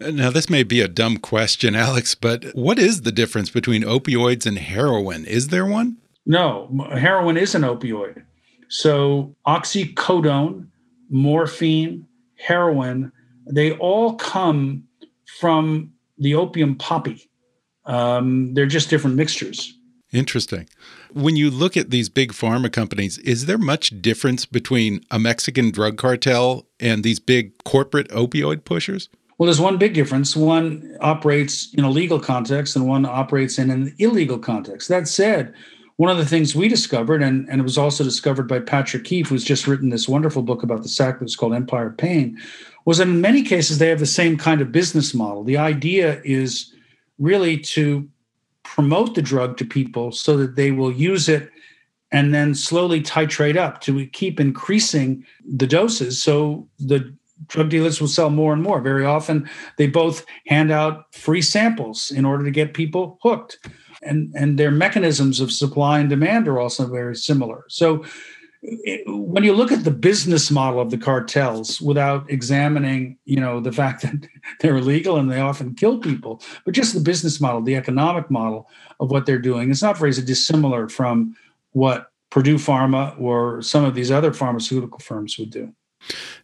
Now, 0.00 0.30
this 0.30 0.50
may 0.50 0.62
be 0.62 0.80
a 0.80 0.88
dumb 0.88 1.16
question, 1.16 1.74
Alex, 1.88 2.14
but 2.14 2.44
what 2.54 2.78
is 2.78 3.02
the 3.02 3.12
difference 3.12 3.50
between 3.50 3.82
opioids 3.82 4.46
and 4.46 4.58
heroin? 4.58 5.24
Is 5.24 5.48
there 5.48 5.66
one? 5.66 5.96
No, 6.26 6.68
heroin 6.92 7.36
is 7.36 7.54
an 7.54 7.62
opioid. 7.62 8.22
So, 8.68 9.34
oxycodone, 9.46 10.68
morphine, 11.10 12.06
heroin, 12.36 13.12
they 13.46 13.72
all 13.72 14.14
come 14.14 14.84
from 15.38 15.92
the 16.18 16.34
opium 16.34 16.76
poppy. 16.76 17.28
Um, 17.84 18.54
they're 18.54 18.66
just 18.66 18.90
different 18.90 19.16
mixtures. 19.16 19.76
Interesting. 20.12 20.68
When 21.12 21.36
you 21.36 21.50
look 21.50 21.76
at 21.76 21.90
these 21.90 22.08
big 22.08 22.32
pharma 22.32 22.70
companies, 22.70 23.18
is 23.18 23.46
there 23.46 23.58
much 23.58 24.02
difference 24.02 24.44
between 24.44 25.00
a 25.10 25.18
Mexican 25.18 25.70
drug 25.70 25.96
cartel 25.96 26.66
and 26.78 27.02
these 27.02 27.18
big 27.18 27.52
corporate 27.64 28.08
opioid 28.10 28.64
pushers? 28.64 29.08
Well, 29.38 29.46
there's 29.46 29.60
one 29.60 29.78
big 29.78 29.94
difference. 29.94 30.36
One 30.36 30.96
operates 31.00 31.72
in 31.74 31.84
a 31.84 31.90
legal 31.90 32.20
context 32.20 32.76
and 32.76 32.86
one 32.86 33.06
operates 33.06 33.58
in 33.58 33.70
an 33.70 33.94
illegal 33.98 34.38
context. 34.38 34.88
That 34.88 35.08
said, 35.08 35.54
one 36.02 36.10
of 36.10 36.18
the 36.18 36.26
things 36.26 36.52
we 36.52 36.66
discovered, 36.66 37.22
and, 37.22 37.48
and 37.48 37.60
it 37.60 37.62
was 37.62 37.78
also 37.78 38.02
discovered 38.02 38.48
by 38.48 38.58
Patrick 38.58 39.04
Keefe, 39.04 39.28
who's 39.28 39.44
just 39.44 39.68
written 39.68 39.90
this 39.90 40.08
wonderful 40.08 40.42
book 40.42 40.64
about 40.64 40.82
the 40.82 40.88
Sacklers 40.88 41.36
called 41.36 41.54
Empire 41.54 41.90
of 41.90 41.96
Pain, 41.96 42.36
was 42.84 42.98
that 42.98 43.06
in 43.06 43.20
many 43.20 43.44
cases 43.44 43.78
they 43.78 43.88
have 43.88 44.00
the 44.00 44.04
same 44.04 44.36
kind 44.36 44.60
of 44.60 44.72
business 44.72 45.14
model. 45.14 45.44
The 45.44 45.58
idea 45.58 46.20
is 46.24 46.74
really 47.20 47.56
to 47.56 48.08
promote 48.64 49.14
the 49.14 49.22
drug 49.22 49.56
to 49.58 49.64
people 49.64 50.10
so 50.10 50.36
that 50.38 50.56
they 50.56 50.72
will 50.72 50.90
use 50.90 51.28
it 51.28 51.48
and 52.10 52.34
then 52.34 52.56
slowly 52.56 53.00
titrate 53.00 53.56
up 53.56 53.80
to 53.82 54.04
keep 54.06 54.40
increasing 54.40 55.24
the 55.46 55.68
doses. 55.68 56.20
So 56.20 56.68
the 56.80 57.16
drug 57.46 57.68
dealers 57.68 58.00
will 58.00 58.08
sell 58.08 58.30
more 58.30 58.52
and 58.52 58.62
more. 58.64 58.80
Very 58.80 59.04
often 59.04 59.48
they 59.78 59.86
both 59.86 60.26
hand 60.48 60.72
out 60.72 61.14
free 61.14 61.42
samples 61.42 62.10
in 62.10 62.24
order 62.24 62.42
to 62.44 62.50
get 62.50 62.74
people 62.74 63.20
hooked 63.22 63.60
and 64.02 64.32
and 64.34 64.58
their 64.58 64.70
mechanisms 64.70 65.40
of 65.40 65.52
supply 65.52 66.00
and 66.00 66.10
demand 66.10 66.48
are 66.48 66.60
also 66.60 66.86
very 66.86 67.16
similar. 67.16 67.64
So 67.68 68.04
when 69.06 69.42
you 69.42 69.54
look 69.54 69.72
at 69.72 69.82
the 69.82 69.90
business 69.90 70.48
model 70.48 70.80
of 70.80 70.90
the 70.90 70.98
cartels 70.98 71.80
without 71.80 72.30
examining 72.30 73.18
you 73.24 73.40
know 73.40 73.58
the 73.60 73.72
fact 73.72 74.02
that 74.02 74.28
they're 74.60 74.76
illegal 74.76 75.16
and 75.16 75.30
they 75.30 75.40
often 75.40 75.74
kill 75.74 75.98
people 75.98 76.40
but 76.64 76.72
just 76.72 76.94
the 76.94 77.00
business 77.00 77.40
model 77.40 77.60
the 77.60 77.74
economic 77.74 78.30
model 78.30 78.70
of 79.00 79.10
what 79.10 79.26
they're 79.26 79.40
doing 79.40 79.68
it's 79.68 79.82
not 79.82 79.98
very 79.98 80.12
dissimilar 80.12 80.88
from 80.88 81.34
what 81.72 82.12
purdue 82.32 82.56
pharma 82.56 83.18
or 83.20 83.60
some 83.60 83.84
of 83.84 83.94
these 83.94 84.10
other 84.10 84.32
pharmaceutical 84.32 84.98
firms 84.98 85.38
would 85.38 85.50
do. 85.50 85.70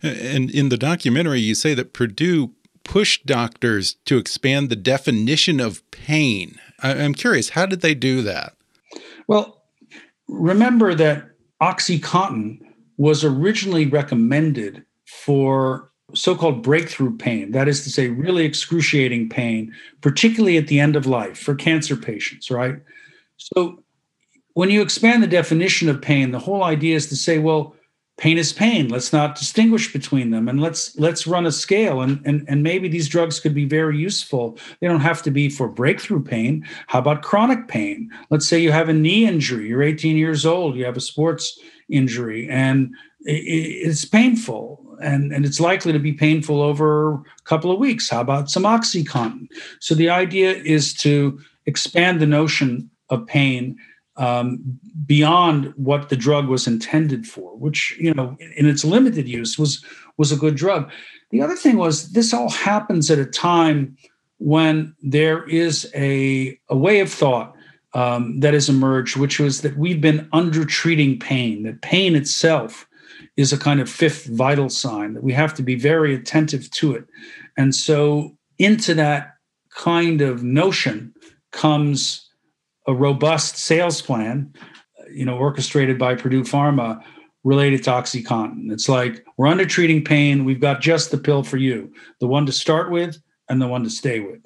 And 0.02 0.50
in 0.50 0.68
the 0.68 0.76
documentary 0.76 1.40
you 1.40 1.54
say 1.54 1.72
that 1.74 1.94
purdue 1.94 2.52
pushed 2.84 3.26
doctors 3.26 3.96
to 4.04 4.18
expand 4.18 4.68
the 4.68 4.76
definition 4.76 5.60
of 5.60 5.88
pain 5.90 6.58
i'm 6.82 7.14
curious 7.14 7.50
how 7.50 7.66
did 7.66 7.80
they 7.80 7.94
do 7.94 8.22
that 8.22 8.54
well 9.26 9.62
remember 10.28 10.94
that 10.94 11.30
OxyContin 11.60 12.60
was 12.96 13.24
originally 13.24 13.86
recommended 13.86 14.84
for 15.06 15.90
so 16.14 16.34
called 16.34 16.62
breakthrough 16.62 17.16
pain, 17.16 17.52
that 17.52 17.68
is 17.68 17.84
to 17.84 17.90
say, 17.90 18.08
really 18.08 18.44
excruciating 18.44 19.28
pain, 19.28 19.74
particularly 20.00 20.56
at 20.56 20.68
the 20.68 20.80
end 20.80 20.96
of 20.96 21.06
life 21.06 21.38
for 21.38 21.54
cancer 21.54 21.96
patients, 21.96 22.50
right? 22.50 22.76
So 23.36 23.82
when 24.54 24.70
you 24.70 24.80
expand 24.80 25.22
the 25.22 25.28
definition 25.28 25.88
of 25.88 26.00
pain, 26.00 26.30
the 26.30 26.38
whole 26.38 26.64
idea 26.64 26.96
is 26.96 27.06
to 27.08 27.16
say, 27.16 27.38
well, 27.38 27.74
pain 28.18 28.36
is 28.36 28.52
pain. 28.52 28.88
Let's 28.88 29.12
not 29.12 29.36
distinguish 29.36 29.92
between 29.92 30.30
them 30.30 30.48
and 30.48 30.60
let's 30.60 30.98
let's 30.98 31.26
run 31.26 31.46
a 31.46 31.52
scale 31.52 32.02
and, 32.02 32.20
and 32.26 32.44
and 32.48 32.62
maybe 32.62 32.88
these 32.88 33.08
drugs 33.08 33.40
could 33.40 33.54
be 33.54 33.64
very 33.64 33.96
useful. 33.96 34.58
They 34.80 34.88
don't 34.88 35.00
have 35.00 35.22
to 35.22 35.30
be 35.30 35.48
for 35.48 35.68
breakthrough 35.68 36.22
pain. 36.22 36.66
How 36.88 36.98
about 36.98 37.22
chronic 37.22 37.68
pain? 37.68 38.10
Let's 38.30 38.46
say 38.46 38.58
you 38.58 38.72
have 38.72 38.88
a 38.88 38.92
knee 38.92 39.26
injury. 39.26 39.68
You're 39.68 39.82
18 39.82 40.16
years 40.16 40.44
old. 40.44 40.76
You 40.76 40.84
have 40.84 40.96
a 40.96 41.00
sports 41.00 41.58
injury 41.88 42.48
and 42.50 42.92
it's 43.20 44.04
painful 44.04 44.84
and, 45.02 45.32
and 45.32 45.44
it's 45.44 45.60
likely 45.60 45.92
to 45.92 45.98
be 45.98 46.12
painful 46.12 46.60
over 46.60 47.14
a 47.14 47.22
couple 47.44 47.70
of 47.70 47.78
weeks. 47.78 48.08
How 48.08 48.20
about 48.20 48.50
some 48.50 48.64
oxycontin? 48.64 49.48
So 49.80 49.94
the 49.94 50.10
idea 50.10 50.52
is 50.52 50.92
to 50.98 51.38
expand 51.66 52.20
the 52.20 52.26
notion 52.26 52.90
of 53.10 53.26
pain 53.26 53.76
um, 54.18 54.78
beyond 55.06 55.72
what 55.76 56.10
the 56.10 56.16
drug 56.16 56.48
was 56.48 56.66
intended 56.66 57.26
for, 57.26 57.56
which 57.56 57.96
you 57.98 58.12
know 58.12 58.36
in 58.56 58.66
its 58.66 58.84
limited 58.84 59.28
use 59.28 59.58
was 59.58 59.84
was 60.16 60.32
a 60.32 60.36
good 60.36 60.56
drug. 60.56 60.90
The 61.30 61.40
other 61.40 61.56
thing 61.56 61.76
was 61.76 62.12
this 62.12 62.34
all 62.34 62.50
happens 62.50 63.10
at 63.10 63.18
a 63.18 63.24
time 63.24 63.96
when 64.38 64.94
there 65.02 65.44
is 65.48 65.90
a, 65.94 66.58
a 66.68 66.76
way 66.76 67.00
of 67.00 67.12
thought 67.12 67.54
um, 67.94 68.40
that 68.40 68.54
has 68.54 68.68
emerged, 68.68 69.16
which 69.16 69.38
was 69.38 69.62
that 69.62 69.76
we've 69.76 70.00
been 70.00 70.28
under 70.32 70.64
treating 70.64 71.18
pain, 71.18 71.64
that 71.64 71.82
pain 71.82 72.14
itself 72.14 72.86
is 73.36 73.52
a 73.52 73.58
kind 73.58 73.80
of 73.80 73.88
fifth 73.88 74.26
vital 74.26 74.68
sign, 74.68 75.14
that 75.14 75.22
we 75.22 75.32
have 75.32 75.54
to 75.54 75.62
be 75.62 75.74
very 75.74 76.14
attentive 76.14 76.70
to 76.72 76.94
it. 76.94 77.04
And 77.56 77.74
so, 77.74 78.36
into 78.58 78.94
that 78.94 79.34
kind 79.70 80.20
of 80.20 80.42
notion 80.42 81.14
comes 81.52 82.27
a 82.88 82.94
robust 82.94 83.56
sales 83.56 84.02
plan, 84.02 84.52
you 85.12 85.24
know, 85.24 85.36
orchestrated 85.36 85.98
by 85.98 86.16
Purdue 86.16 86.42
Pharma 86.42 87.00
related 87.44 87.84
to 87.84 87.90
OxyContin. 87.90 88.72
It's 88.72 88.88
like 88.88 89.24
we're 89.36 89.46
under 89.46 89.66
treating 89.66 90.02
pain. 90.02 90.44
We've 90.44 90.60
got 90.60 90.80
just 90.80 91.10
the 91.10 91.18
pill 91.18 91.44
for 91.44 91.58
you, 91.58 91.92
the 92.18 92.26
one 92.26 92.46
to 92.46 92.52
start 92.52 92.90
with 92.90 93.18
and 93.48 93.62
the 93.62 93.68
one 93.68 93.84
to 93.84 93.90
stay 93.90 94.20
with. 94.20 94.40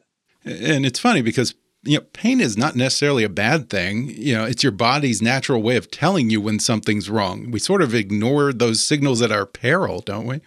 And 0.44 0.84
it's 0.84 0.98
funny 0.98 1.22
because 1.22 1.54
you 1.84 1.98
know, 1.98 2.04
pain 2.12 2.40
is 2.40 2.56
not 2.56 2.76
necessarily 2.76 3.24
a 3.24 3.28
bad 3.28 3.70
thing. 3.70 4.10
You 4.10 4.34
know, 4.34 4.44
it's 4.44 4.62
your 4.62 4.72
body's 4.72 5.22
natural 5.22 5.62
way 5.62 5.76
of 5.76 5.90
telling 5.90 6.30
you 6.30 6.40
when 6.40 6.58
something's 6.58 7.10
wrong. 7.10 7.50
We 7.50 7.58
sort 7.58 7.82
of 7.82 7.94
ignore 7.94 8.52
those 8.52 8.84
signals 8.84 9.22
at 9.22 9.32
our 9.32 9.46
peril, 9.46 10.00
don't 10.00 10.26
we? 10.26 10.40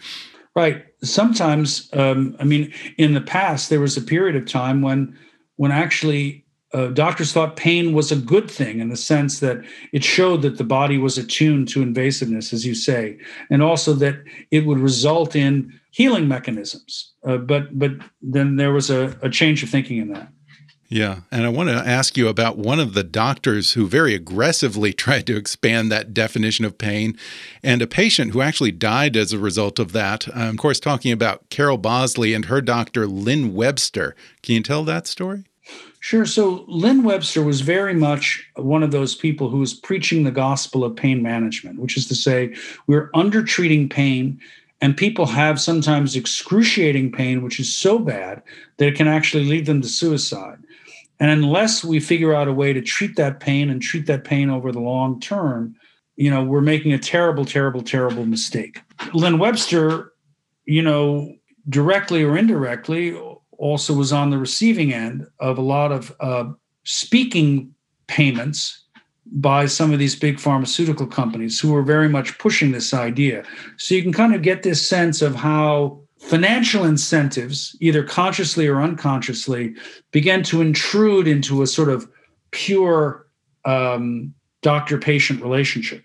Right. 0.55 0.85
Sometimes, 1.03 1.89
um, 1.91 2.37
I 2.39 2.45
mean, 2.45 2.73
in 2.97 3.13
the 3.13 3.21
past, 3.21 3.69
there 3.69 3.81
was 3.81 3.97
a 3.97 4.01
period 4.01 4.37
of 4.37 4.45
time 4.45 4.81
when, 4.81 5.17
when 5.57 5.71
actually 5.71 6.44
uh, 6.75 6.87
doctors 6.87 7.31
thought 7.31 7.55
pain 7.55 7.93
was 7.93 8.11
a 8.11 8.17
good 8.17 8.51
thing 8.51 8.81
in 8.81 8.89
the 8.89 8.97
sense 8.97 9.39
that 9.39 9.63
it 9.93 10.03
showed 10.03 10.41
that 10.41 10.57
the 10.57 10.63
body 10.63 10.97
was 10.97 11.17
attuned 11.17 11.69
to 11.69 11.79
invasiveness, 11.79 12.51
as 12.51 12.65
you 12.65 12.75
say, 12.75 13.17
and 13.49 13.63
also 13.63 13.93
that 13.93 14.15
it 14.51 14.65
would 14.65 14.79
result 14.79 15.37
in 15.37 15.79
healing 15.91 16.27
mechanisms. 16.27 17.13
Uh, 17.25 17.37
but 17.37 17.79
but 17.79 17.91
then 18.21 18.57
there 18.57 18.73
was 18.73 18.89
a, 18.89 19.17
a 19.21 19.29
change 19.29 19.63
of 19.63 19.69
thinking 19.69 19.99
in 19.99 20.11
that. 20.11 20.27
Yeah. 20.89 21.21
And 21.31 21.45
I 21.45 21.49
want 21.49 21.69
to 21.69 21.75
ask 21.75 22.15
you 22.15 22.27
about 22.27 22.57
one 22.57 22.79
of 22.79 22.93
the 22.93 23.03
doctors 23.03 23.71
who 23.71 23.87
very 23.87 24.13
aggressively 24.13 24.93
tried 25.05 25.25
to 25.27 25.37
expand 25.37 25.91
that 25.91 26.13
definition 26.13 26.65
of 26.65 26.77
pain 26.77 27.17
and 27.63 27.81
a 27.81 27.87
patient 27.87 28.33
who 28.33 28.41
actually 28.41 28.71
died 28.71 29.15
as 29.15 29.31
a 29.31 29.39
result 29.39 29.79
of 29.79 29.93
that. 29.93 30.27
I'm, 30.35 30.49
of 30.49 30.57
course, 30.57 30.79
talking 30.81 31.13
about 31.13 31.49
Carol 31.49 31.77
Bosley 31.77 32.33
and 32.33 32.45
her 32.45 32.61
doctor, 32.61 33.07
Lynn 33.07 33.55
Webster. 33.55 34.13
Can 34.43 34.55
you 34.55 34.61
tell 34.61 34.83
that 34.83 35.07
story? 35.07 35.45
Sure. 36.05 36.27
So 36.27 36.65
Lynn 36.67 37.01
Webster 37.01 37.41
was 37.41 37.61
very 37.61 37.95
much 37.95 38.47
one 38.57 38.83
of 38.83 38.91
those 38.91 39.15
people 39.15 39.49
who 39.49 39.57
was 39.57 39.73
preaching 39.73 40.23
the 40.23 40.29
gospel 40.29 40.83
of 40.83 40.95
pain 40.95 41.23
management, 41.23 41.79
which 41.79 41.97
is 41.97 42.05
to 42.09 42.13
say, 42.13 42.53
we're 42.85 43.09
under 43.15 43.41
treating 43.41 43.89
pain, 43.89 44.39
and 44.81 44.95
people 44.95 45.25
have 45.25 45.59
sometimes 45.59 46.15
excruciating 46.15 47.11
pain, 47.11 47.41
which 47.41 47.59
is 47.59 47.75
so 47.75 47.97
bad 47.97 48.43
that 48.77 48.89
it 48.89 48.95
can 48.95 49.07
actually 49.07 49.45
lead 49.45 49.65
them 49.65 49.81
to 49.81 49.87
suicide. 49.87 50.59
And 51.19 51.31
unless 51.31 51.83
we 51.83 51.99
figure 51.99 52.35
out 52.35 52.47
a 52.47 52.53
way 52.53 52.71
to 52.71 52.83
treat 52.83 53.15
that 53.15 53.39
pain 53.39 53.71
and 53.71 53.81
treat 53.81 54.05
that 54.05 54.25
pain 54.25 54.51
over 54.51 54.71
the 54.71 54.79
long 54.79 55.19
term, 55.19 55.75
you 56.17 56.29
know, 56.29 56.43
we're 56.43 56.61
making 56.61 56.93
a 56.93 56.99
terrible, 56.99 57.45
terrible, 57.45 57.81
terrible 57.81 58.27
mistake. 58.27 58.79
Lynn 59.15 59.39
Webster, 59.39 60.13
you 60.65 60.83
know, 60.83 61.33
directly 61.67 62.21
or 62.21 62.37
indirectly, 62.37 63.19
also 63.57 63.93
was 63.93 64.11
on 64.13 64.29
the 64.29 64.37
receiving 64.37 64.93
end 64.93 65.27
of 65.39 65.57
a 65.57 65.61
lot 65.61 65.91
of 65.91 66.15
uh, 66.19 66.45
speaking 66.83 67.73
payments 68.07 68.83
by 69.25 69.65
some 69.65 69.91
of 69.91 69.99
these 69.99 70.15
big 70.15 70.39
pharmaceutical 70.39 71.07
companies 71.07 71.59
who 71.59 71.71
were 71.71 71.81
very 71.81 72.07
much 72.07 72.37
pushing 72.37 72.71
this 72.71 72.93
idea. 72.93 73.43
So 73.77 73.95
you 73.95 74.03
can 74.03 74.13
kind 74.13 74.35
of 74.35 74.41
get 74.41 74.63
this 74.63 74.87
sense 74.87 75.21
of 75.21 75.35
how 75.35 75.99
financial 76.19 76.85
incentives, 76.85 77.75
either 77.81 78.03
consciously 78.03 78.67
or 78.67 78.81
unconsciously, 78.81 79.75
began 80.11 80.43
to 80.43 80.61
intrude 80.61 81.27
into 81.27 81.61
a 81.61 81.67
sort 81.67 81.89
of 81.89 82.09
pure 82.51 83.27
um, 83.65 84.33
doctor 84.61 84.97
patient 84.97 85.41
relationship. 85.41 86.03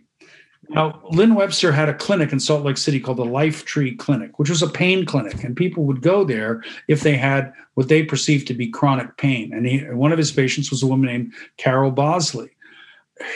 Now, 0.70 1.02
Lynn 1.10 1.34
Webster 1.34 1.72
had 1.72 1.88
a 1.88 1.94
clinic 1.94 2.32
in 2.32 2.38
Salt 2.38 2.64
Lake 2.64 2.76
City 2.76 3.00
called 3.00 3.16
the 3.16 3.24
Life 3.24 3.64
Tree 3.64 3.96
Clinic, 3.96 4.38
which 4.38 4.48
was 4.48 4.62
a 4.62 4.68
pain 4.68 5.04
clinic, 5.04 5.42
and 5.42 5.56
people 5.56 5.84
would 5.84 6.00
go 6.00 6.22
there 6.22 6.62
if 6.86 7.00
they 7.00 7.16
had 7.16 7.52
what 7.74 7.88
they 7.88 8.04
perceived 8.04 8.46
to 8.46 8.54
be 8.54 8.68
chronic 8.68 9.16
pain. 9.16 9.52
And 9.52 9.66
he, 9.66 9.80
one 9.80 10.12
of 10.12 10.18
his 10.18 10.30
patients 10.30 10.70
was 10.70 10.84
a 10.84 10.86
woman 10.86 11.06
named 11.08 11.32
Carol 11.56 11.90
Bosley. 11.90 12.50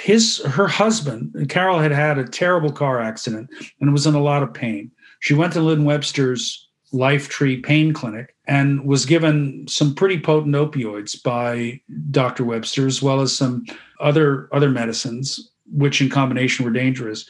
His 0.00 0.42
her 0.42 0.68
husband, 0.68 1.48
Carol, 1.48 1.80
had 1.80 1.90
had 1.90 2.18
a 2.18 2.24
terrible 2.24 2.70
car 2.70 3.00
accident 3.00 3.50
and 3.80 3.92
was 3.92 4.06
in 4.06 4.14
a 4.14 4.22
lot 4.22 4.44
of 4.44 4.54
pain. 4.54 4.92
She 5.18 5.34
went 5.34 5.52
to 5.54 5.60
Lynn 5.60 5.84
Webster's 5.84 6.68
Life 6.92 7.28
Tree 7.28 7.60
Pain 7.60 7.92
Clinic 7.92 8.36
and 8.46 8.84
was 8.86 9.04
given 9.04 9.66
some 9.66 9.94
pretty 9.94 10.20
potent 10.20 10.54
opioids 10.54 11.20
by 11.20 11.80
Dr. 12.12 12.44
Webster, 12.44 12.86
as 12.86 13.02
well 13.02 13.20
as 13.20 13.36
some 13.36 13.64
other 13.98 14.48
other 14.52 14.70
medicines 14.70 15.50
which 15.74 16.00
in 16.00 16.08
combination 16.08 16.64
were 16.64 16.70
dangerous. 16.70 17.28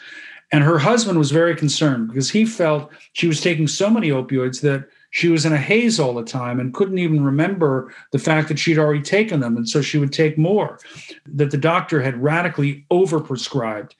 And 0.53 0.63
her 0.63 0.79
husband 0.79 1.19
was 1.19 1.31
very 1.31 1.57
concerned 1.57 2.09
because 2.09 2.31
he 2.31 2.45
felt 2.45 2.91
she 3.13 3.27
was 3.27 3.41
taking 3.41 3.67
so 3.67 3.91
many 3.91 4.11
opioids 4.11 4.61
that 4.61 4.89
she 5.11 5.29
was 5.29 5.47
in 5.47 5.53
a 5.53 5.59
haze 5.59 5.99
all 5.99 6.15
the 6.15 6.25
time 6.25 6.61
and 6.61 6.75
couldn't 6.75 6.99
even 6.99 7.25
remember 7.25 7.93
the 8.13 8.19
fact 8.19 8.49
that 8.49 8.59
she'd 8.59 8.79
already 8.79 9.03
taken 9.03 9.41
them. 9.41 9.57
And 9.57 9.69
so 9.69 9.81
she 9.81 9.99
would 9.99 10.13
take 10.13 10.37
more, 10.37 10.79
that 11.27 11.51
the 11.51 11.57
doctor 11.57 12.03
had 12.03 12.23
radically 12.23 12.85
overprescribed 12.91 13.93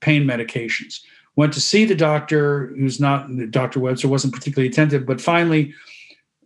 pain 0.00 0.24
medications. 0.24 1.00
Went 1.36 1.52
to 1.54 1.60
see 1.60 1.84
the 1.84 1.94
doctor, 1.94 2.68
who's 2.78 3.00
not, 3.00 3.28
Dr. 3.50 3.80
Webster 3.80 4.08
wasn't 4.08 4.34
particularly 4.34 4.68
attentive, 4.68 5.06
but 5.06 5.20
finally, 5.20 5.72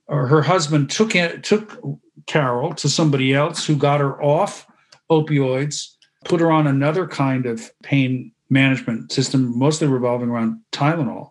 uh, 0.09 0.27
her 0.27 0.43
husband 0.43 0.91
took, 0.91 1.13
took 1.43 1.81
Carol 2.27 2.75
to 2.75 2.89
somebody 2.89 3.33
else 3.35 3.67
who 3.67 3.75
got 3.75 4.01
her 4.01 4.23
off 4.23 4.67
opioids 5.11 5.96
put 6.27 6.41
her 6.41 6.51
on 6.51 6.67
another 6.67 7.07
kind 7.07 7.47
of 7.47 7.71
pain 7.83 8.33
management 8.51 9.13
system, 9.13 9.57
mostly 9.59 9.87
revolving 9.87 10.29
around 10.29 10.61
Tylenol. 10.73 11.31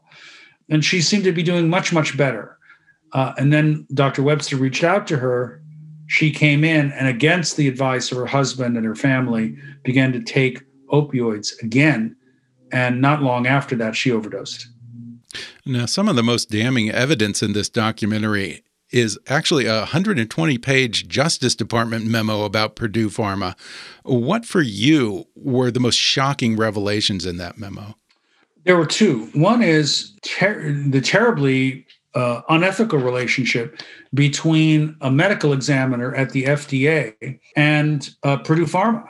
And 0.70 0.84
she 0.84 1.02
seemed 1.02 1.24
to 1.26 1.32
be 1.32 1.44
doing 1.44 1.70
much, 1.70 1.94
much 1.94 2.18
better. 2.18 2.58
Uh, 3.14 3.34
and 3.38 3.54
then 3.54 3.86
Dr. 3.94 4.24
Webster 4.24 4.58
reached 4.58 4.84
out 4.84 5.08
to 5.08 5.18
her. 5.18 5.62
She 6.08 6.32
came 6.32 6.64
in 6.64 6.92
and, 6.92 7.08
against 7.08 7.58
the 7.58 7.68
advice 7.68 8.12
of 8.12 8.18
her 8.18 8.26
husband 8.26 8.78
and 8.78 8.86
her 8.86 8.96
family, 8.96 9.58
began 9.84 10.12
to 10.14 10.22
take 10.22 10.64
opioids 10.88 11.62
again. 11.62 12.16
And 12.72 13.02
not 13.02 13.22
long 13.22 13.48
after 13.48 13.76
that, 13.78 13.96
she 13.96 14.12
overdosed. 14.12 14.68
Now, 15.66 15.86
some 15.86 16.08
of 16.08 16.16
the 16.16 16.24
most 16.24 16.50
damning 16.50 16.90
evidence 16.90 17.42
in 17.42 17.54
this 17.54 17.70
documentary 17.70 18.64
is 18.96 19.20
actually 19.28 19.66
a 19.66 19.80
120 19.80 20.58
page 20.58 21.10
Justice 21.10 21.54
Department 21.54 22.06
memo 22.06 22.46
about 22.46 22.78
Purdue 22.78 23.10
Pharma. 23.10 23.58
What 24.04 24.46
for 24.46 24.62
you 24.62 25.28
were 25.36 25.70
the 25.70 25.82
most 25.82 25.98
shocking 25.98 26.56
revelations 26.56 27.26
in 27.26 27.36
that 27.36 27.58
memo? 27.58 27.98
There 28.64 28.78
were 28.78 28.86
two. 28.86 29.26
One 29.34 29.62
is 29.62 30.14
ter 30.22 30.72
the 30.72 31.02
terribly 31.02 31.86
uh, 32.14 32.42
unethical 32.48 33.00
relationship 33.00 33.82
between 34.14 34.96
a 35.02 35.12
medical 35.12 35.52
examiner 35.52 36.16
at 36.16 36.30
the 36.30 36.46
FDA 36.46 37.38
and 37.58 38.10
uh, 38.24 38.38
Purdue 38.38 38.66
Pharma. 38.66 39.04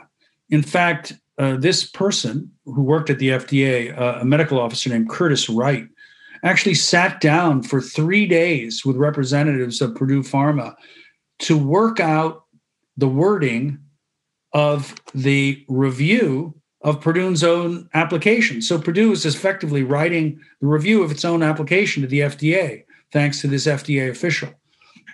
In 0.50 0.62
fact, 0.62 1.12
uh, 1.38 1.56
this 1.58 1.84
person 1.84 2.50
who 2.64 2.82
worked 2.82 3.08
at 3.08 3.20
the 3.20 3.28
FDA, 3.28 3.96
uh, 3.96 4.18
a 4.20 4.24
medical 4.24 4.58
officer 4.58 4.90
named 4.90 5.08
Curtis 5.08 5.48
Wright, 5.48 5.86
actually 6.42 6.74
sat 6.74 7.20
down 7.20 7.62
for 7.62 7.80
three 7.80 8.26
days 8.26 8.84
with 8.84 8.96
representatives 8.96 9.80
of 9.80 9.94
Purdue 9.94 10.22
Pharma 10.22 10.74
to 11.40 11.58
work 11.58 12.00
out 12.00 12.44
the 12.96 13.08
wording 13.08 13.78
of 14.52 14.94
the 15.14 15.64
review 15.68 16.54
of 16.82 17.00
Purdue's 17.00 17.42
own 17.42 17.88
application. 17.94 18.62
So 18.62 18.80
Purdue 18.80 19.12
is 19.12 19.26
effectively 19.26 19.82
writing 19.82 20.40
the 20.60 20.66
review 20.66 21.02
of 21.02 21.10
its 21.10 21.24
own 21.24 21.42
application 21.42 22.02
to 22.02 22.08
the 22.08 22.20
FDA, 22.20 22.84
thanks 23.12 23.40
to 23.40 23.48
this 23.48 23.66
FDA 23.66 24.08
official. 24.08 24.48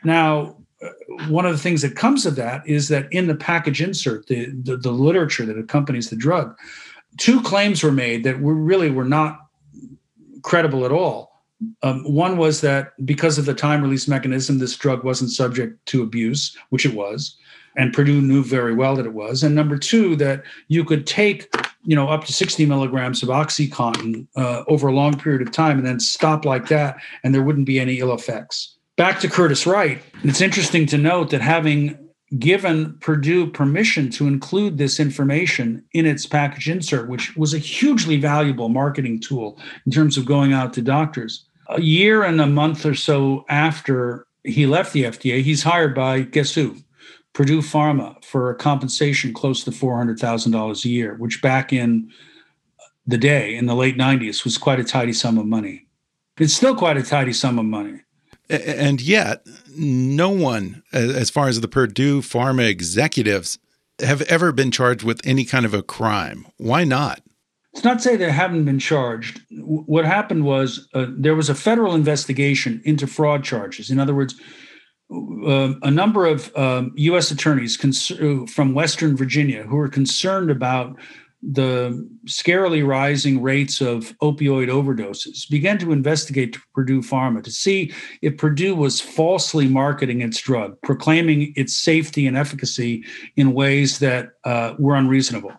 Now, 0.05 0.59
uh, 0.83 0.88
one 1.29 1.47
of 1.47 1.52
the 1.52 1.59
things 1.59 1.83
that 1.83 1.97
comes 1.97 2.26
of 2.26 2.37
that 2.37 2.67
is 2.67 2.88
that 2.88 3.12
in 3.12 3.26
the 3.26 3.35
package 3.35 3.81
insert, 3.81 4.26
the, 4.26 4.47
the, 4.62 4.76
the 4.76 4.91
literature 4.91 5.47
that 5.47 5.59
accompanies 5.59 6.11
the 6.11 6.17
drug, 6.17 6.57
two 7.18 7.40
claims 7.42 7.83
were 7.83 7.92
made 7.92 8.25
that 8.25 8.40
were 8.40 8.55
really 8.55 8.90
were 8.90 9.05
not 9.05 9.38
credible 10.42 10.85
at 10.85 10.92
all. 10.92 11.33
Um, 11.83 12.02
one 12.05 12.37
was 12.37 12.61
that 12.62 12.92
because 13.07 13.38
of 13.38 13.46
the 13.46 13.55
time 13.55 13.83
release 13.83 14.09
mechanism, 14.09 14.59
this 14.59 14.76
drug 14.76 15.05
wasn't 15.05 15.31
subject 15.31 15.85
to 15.87 16.02
abuse, 16.02 16.57
which 16.70 16.85
it 16.85 16.94
was, 16.94 17.37
and 17.76 17.92
Purdue 17.92 18.20
knew 18.20 18.42
very 18.42 18.74
well 18.74 18.96
that 18.96 19.07
it 19.07 19.14
was. 19.14 19.42
And 19.42 19.55
number 19.55 19.78
two, 19.78 20.16
that 20.16 20.42
you 20.68 20.85
could 20.85 21.07
take, 21.07 21.55
you 21.85 21.96
know, 21.96 22.09
up 22.09 22.24
to 22.24 22.33
60 22.33 22.66
milligrams 22.66 23.22
of 23.22 23.28
OxyContin 23.28 24.26
uh, 24.37 24.64
over 24.66 24.88
a 24.88 24.92
long 24.92 25.16
period 25.18 25.42
of 25.42 25.52
time 25.52 25.78
and 25.78 25.87
then 25.87 26.00
stop 26.00 26.44
like 26.44 26.68
that, 26.68 26.96
and 27.22 27.35
there 27.35 27.42
wouldn't 27.42 27.66
be 27.66 27.81
any 27.81 27.98
ill 27.98 28.12
effects. 28.12 28.76
Back 28.96 29.20
to 29.20 29.28
Curtis 29.28 29.66
Wright, 29.66 30.02
it's 30.22 30.40
interesting 30.40 30.87
to 30.87 30.98
note 30.98 31.31
that 31.31 31.40
having 31.40 31.98
given 32.38 32.97
Purdue 33.01 33.51
permission 33.51 34.11
to 34.11 34.27
include 34.27 34.79
this 34.79 34.99
information 34.99 35.85
in 35.92 36.07
its 36.07 36.27
package 36.27 36.68
insert, 36.68 37.09
which 37.09 37.37
was 37.37 37.53
a 37.53 37.59
hugely 37.59 38.16
valuable 38.16 38.68
marketing 38.68 39.21
tool 39.21 39.59
in 39.85 39.92
terms 39.92 40.16
of 40.16 40.25
going 40.25 40.53
out 40.53 40.73
to 40.75 40.83
doctors. 40.83 41.47
A 41.68 41.81
year 41.81 42.23
and 42.23 42.40
a 42.40 42.47
month 42.47 42.87
or 42.87 42.95
so 42.95 43.45
after 43.49 44.27
he 44.45 44.66
left 44.66 44.92
the 44.92 45.05
FDA, 45.05 45.42
he's 45.42 45.62
hired 45.62 45.95
by 45.95 46.21
guess 46.21 46.55
who? 46.55 46.77
Purdue 47.33 47.62
Pharma 47.62 48.23
for 48.25 48.51
a 48.51 48.55
compensation 48.55 49.33
close 49.33 49.64
to 49.64 49.71
$400,000 49.71 50.85
a 50.85 50.88
year, 50.88 51.16
which 51.16 51.40
back 51.40 51.73
in 51.73 52.11
the 53.07 53.18
day 53.18 53.55
in 53.55 53.66
the 53.66 53.75
late 53.75 53.97
90s 53.97 54.45
was 54.45 54.59
quite 54.59 54.81
a 54.81 54.85
tidy 54.85 55.12
sum 55.12 55.38
of 55.38 55.47
money. 55.47 55.87
It's 56.38 56.55
still 56.55 56.75
quite 56.75 56.97
a 56.97 57.03
tidy 57.03 57.33
sum 57.33 57.59
of 57.59 57.64
money. 57.64 58.03
And 58.53 59.01
yet, 59.01 59.47
no 59.75 60.29
one, 60.29 60.83
as 60.93 61.31
far 61.31 61.49
as 61.49 61.61
the 61.61 61.69
Purdue 61.69 62.21
Pharma 62.21 62.69
executives, 62.69 63.59
have 64.01 64.21
ever 64.23 64.53
been 64.53 64.71
charged 64.71 65.03
with 65.03 65.21
any 65.25 65.45
kind 65.45 65.65
of 65.65 65.73
a 65.73 65.83
crime. 65.83 66.47
Why 66.59 66.85
not? 66.85 67.23
It's 67.73 67.85
not 67.85 67.95
to 67.95 68.01
say 68.01 68.17
they 68.17 68.31
haven't 68.31 68.67
been 68.67 68.79
charged. 68.79 69.41
What 69.51 70.05
happened 70.05 70.45
was 70.45 70.87
uh, 70.93 71.07
there 71.17 71.35
was 71.35 71.49
a 71.49 71.55
federal 71.55 71.95
investigation 71.95 72.83
into 72.85 73.07
fraud 73.07 73.43
charges. 73.43 73.91
In 73.91 73.99
other 73.99 74.15
words, 74.15 74.38
uh, 75.11 75.75
a 75.83 75.91
number 75.91 76.27
of 76.27 76.55
um, 76.55 76.93
U.S. 76.97 77.31
attorneys 77.31 77.79
cons- 77.79 78.12
from 78.53 78.75
Western 78.75 79.17
Virginia 79.17 79.62
who 79.62 79.77
were 79.77 79.88
concerned 79.88 80.51
about 80.51 80.97
the 81.42 82.09
scarily 82.26 82.87
rising 82.87 83.42
rates 83.42 83.81
of 83.81 84.16
opioid 84.18 84.68
overdoses, 84.68 85.48
began 85.50 85.78
to 85.78 85.92
investigate 85.92 86.57
Purdue 86.72 87.00
Pharma 87.00 87.42
to 87.42 87.50
see 87.50 87.92
if 88.22 88.37
Purdue 88.37 88.76
was 88.76 89.00
falsely 89.00 89.66
marketing 89.66 90.20
its 90.20 90.40
drug, 90.40 90.81
proclaiming 90.83 91.52
its 91.57 91.74
safety 91.74 92.26
and 92.26 92.37
efficacy 92.37 93.05
in 93.37 93.55
ways 93.55 93.98
that 93.98 94.31
uh, 94.44 94.74
were 94.78 94.94
unreasonable. 94.94 95.52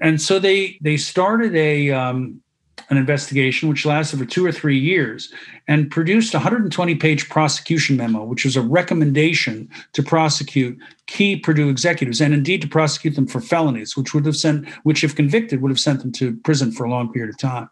And 0.00 0.20
so 0.20 0.38
they 0.40 0.78
they 0.82 0.96
started 0.96 1.54
a 1.54 1.90
um, 1.92 2.42
an 2.90 2.96
investigation 2.96 3.68
which 3.68 3.86
lasted 3.86 4.18
for 4.18 4.24
two 4.24 4.44
or 4.44 4.52
three 4.52 4.78
years 4.78 5.32
and 5.68 5.90
produced 5.90 6.34
a 6.34 6.38
120 6.38 6.94
page 6.96 7.28
prosecution 7.28 7.96
memo, 7.96 8.24
which 8.24 8.44
was 8.44 8.56
a 8.56 8.62
recommendation 8.62 9.68
to 9.92 10.02
prosecute 10.02 10.78
key 11.06 11.36
Purdue 11.36 11.68
executives 11.68 12.20
and 12.20 12.34
indeed 12.34 12.62
to 12.62 12.68
prosecute 12.68 13.14
them 13.14 13.26
for 13.26 13.40
felonies, 13.40 13.96
which 13.96 14.14
would 14.14 14.26
have 14.26 14.36
sent, 14.36 14.68
which 14.84 15.04
if 15.04 15.14
convicted, 15.14 15.60
would 15.60 15.70
have 15.70 15.80
sent 15.80 16.00
them 16.00 16.12
to 16.12 16.36
prison 16.38 16.72
for 16.72 16.84
a 16.84 16.90
long 16.90 17.12
period 17.12 17.30
of 17.30 17.38
time. 17.38 17.68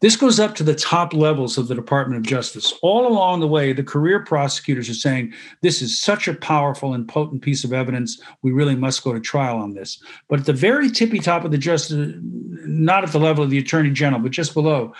This 0.00 0.16
goes 0.16 0.40
up 0.40 0.54
to 0.56 0.62
the 0.62 0.74
top 0.74 1.14
levels 1.14 1.56
of 1.56 1.68
the 1.68 1.74
Department 1.74 2.18
of 2.18 2.28
Justice. 2.28 2.74
All 2.82 3.06
along 3.06 3.40
the 3.40 3.48
way, 3.48 3.72
the 3.72 3.84
career 3.84 4.24
prosecutors 4.24 4.90
are 4.90 4.94
saying 4.94 5.32
this 5.60 5.80
is 5.80 6.00
such 6.00 6.28
a 6.28 6.34
powerful 6.34 6.92
and 6.94 7.08
potent 7.08 7.42
piece 7.42 7.64
of 7.64 7.72
evidence. 7.72 8.20
We 8.42 8.52
really 8.52 8.76
must 8.76 9.04
go 9.04 9.12
to 9.12 9.20
trial 9.20 9.58
on 9.58 9.74
this. 9.74 10.02
But 10.28 10.40
at 10.40 10.46
the 10.46 10.52
very 10.52 10.90
tippy 10.90 11.20
top 11.20 11.44
of 11.44 11.52
the 11.52 11.58
justice, 11.58 12.14
not 12.20 13.04
at 13.04 13.12
the 13.12 13.20
level 13.20 13.44
of 13.44 13.50
the 13.50 13.58
attorney 13.58 13.90
general, 13.90 14.20
but 14.20 14.32
just 14.32 14.54
below, 14.54 14.92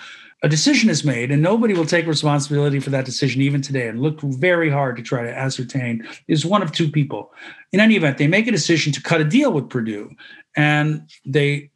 a 0.42 0.48
decision 0.48 0.90
is 0.90 1.04
made 1.04 1.30
and 1.30 1.40
nobody 1.40 1.72
will 1.72 1.86
take 1.86 2.06
responsibility 2.06 2.80
for 2.80 2.90
that 2.90 3.04
decision 3.04 3.40
even 3.42 3.62
today 3.62 3.88
and 3.88 4.00
look 4.00 4.20
very 4.20 4.70
hard 4.70 4.96
to 4.96 5.02
try 5.02 5.22
to 5.22 5.36
ascertain 5.36 6.06
is 6.26 6.44
one 6.44 6.62
of 6.62 6.72
two 6.72 6.90
people 6.90 7.32
in 7.70 7.78
any 7.78 7.94
event 7.94 8.18
they 8.18 8.26
make 8.26 8.48
a 8.48 8.50
decision 8.50 8.92
to 8.92 9.00
cut 9.00 9.20
a 9.20 9.24
deal 9.24 9.52
with 9.52 9.70
purdue 9.70 10.10
and 10.56 11.08
they 11.24 11.70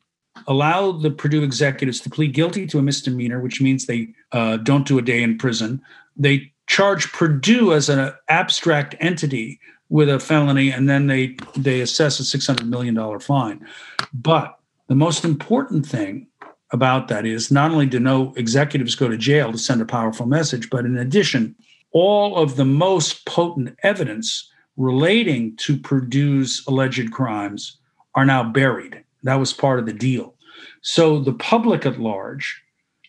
allow 0.47 0.93
the 0.93 1.11
Purdue 1.11 1.43
executives 1.43 2.01
to 2.01 2.11
plead 2.11 2.35
guilty 2.35 2.67
to 2.67 2.79
a 2.79 2.83
misdemeanor, 2.83 3.41
which 3.41 3.61
means 3.61 3.87
they 3.87 4.09
uh, 4.33 4.59
don't 4.59 4.87
do 4.87 4.99
a 4.99 5.03
day 5.03 5.23
in 5.23 5.39
prison. 5.39 5.81
They 6.17 6.53
charge 6.67 7.13
Purdue 7.13 7.73
as 7.73 7.89
an 7.89 8.13
abstract 8.29 8.95
entity 9.01 9.61
with 9.89 10.09
a 10.09 10.19
felony, 10.19 10.71
and 10.71 10.89
then 10.89 11.07
they 11.07 11.37
they 11.57 11.81
assess 11.81 12.19
a 12.19 12.25
six 12.25 12.47
hundred 12.47 12.69
million 12.69 12.95
dollar 12.95 13.21
fine. 13.21 13.67
But 14.13 14.59
the 14.89 14.95
most 14.95 15.25
important 15.25 15.87
thing 15.87 16.27
about 16.73 17.09
that 17.09 17.25
is 17.25 17.51
not 17.51 17.71
only 17.71 17.87
do 17.87 18.01
no 18.01 18.33
executives 18.37 18.95
go 18.95 19.09
to 19.09 19.17
jail 19.17 19.53
to 19.53 19.59
send 19.59 19.81
a 19.81 19.87
powerful 19.87 20.27
message, 20.27 20.69
but 20.71 20.85
in 20.85 20.99
addition, 20.99 21.55
all 21.93 22.37
of 22.37 22.57
the 22.57 22.65
most 22.65 23.25
potent 23.27 23.77
evidence 23.83 24.51
relating 24.77 25.57
to 25.57 25.77
Purdue's 25.77 26.63
alleged 26.67 27.13
crimes 27.13 27.79
are 28.15 28.25
now 28.25 28.43
buried. 28.43 29.03
That 29.27 29.41
was 29.41 29.53
part 29.53 29.79
of 29.79 29.87
the 29.87 29.93
deal. 29.93 30.35
So 30.83 31.21
the 31.21 31.35
public 31.35 31.85
at 31.85 32.01
large 32.01 32.63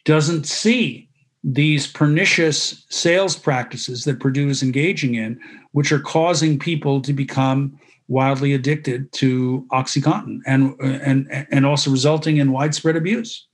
doesn't 0.06 0.46
see 0.46 1.10
these 1.44 1.88
pernicious 1.88 2.86
sales 2.90 3.36
practices 3.36 4.04
that 4.04 4.20
Purdue 4.20 4.50
is 4.50 4.64
engaging 4.64 5.16
in, 5.16 5.40
which 5.72 5.92
are 5.92 6.00
causing 6.00 6.60
people 6.60 7.02
to 7.02 7.14
become 7.14 7.80
wildly 8.08 8.54
addicted 8.54 9.12
to 9.12 9.66
OxyContin 9.72 10.40
and 10.46 10.76
and 10.80 11.48
and 11.52 11.66
also 11.66 11.92
resulting 11.92 12.38
in 12.38 12.52
widespread 12.52 12.96
abuse. 12.96 13.48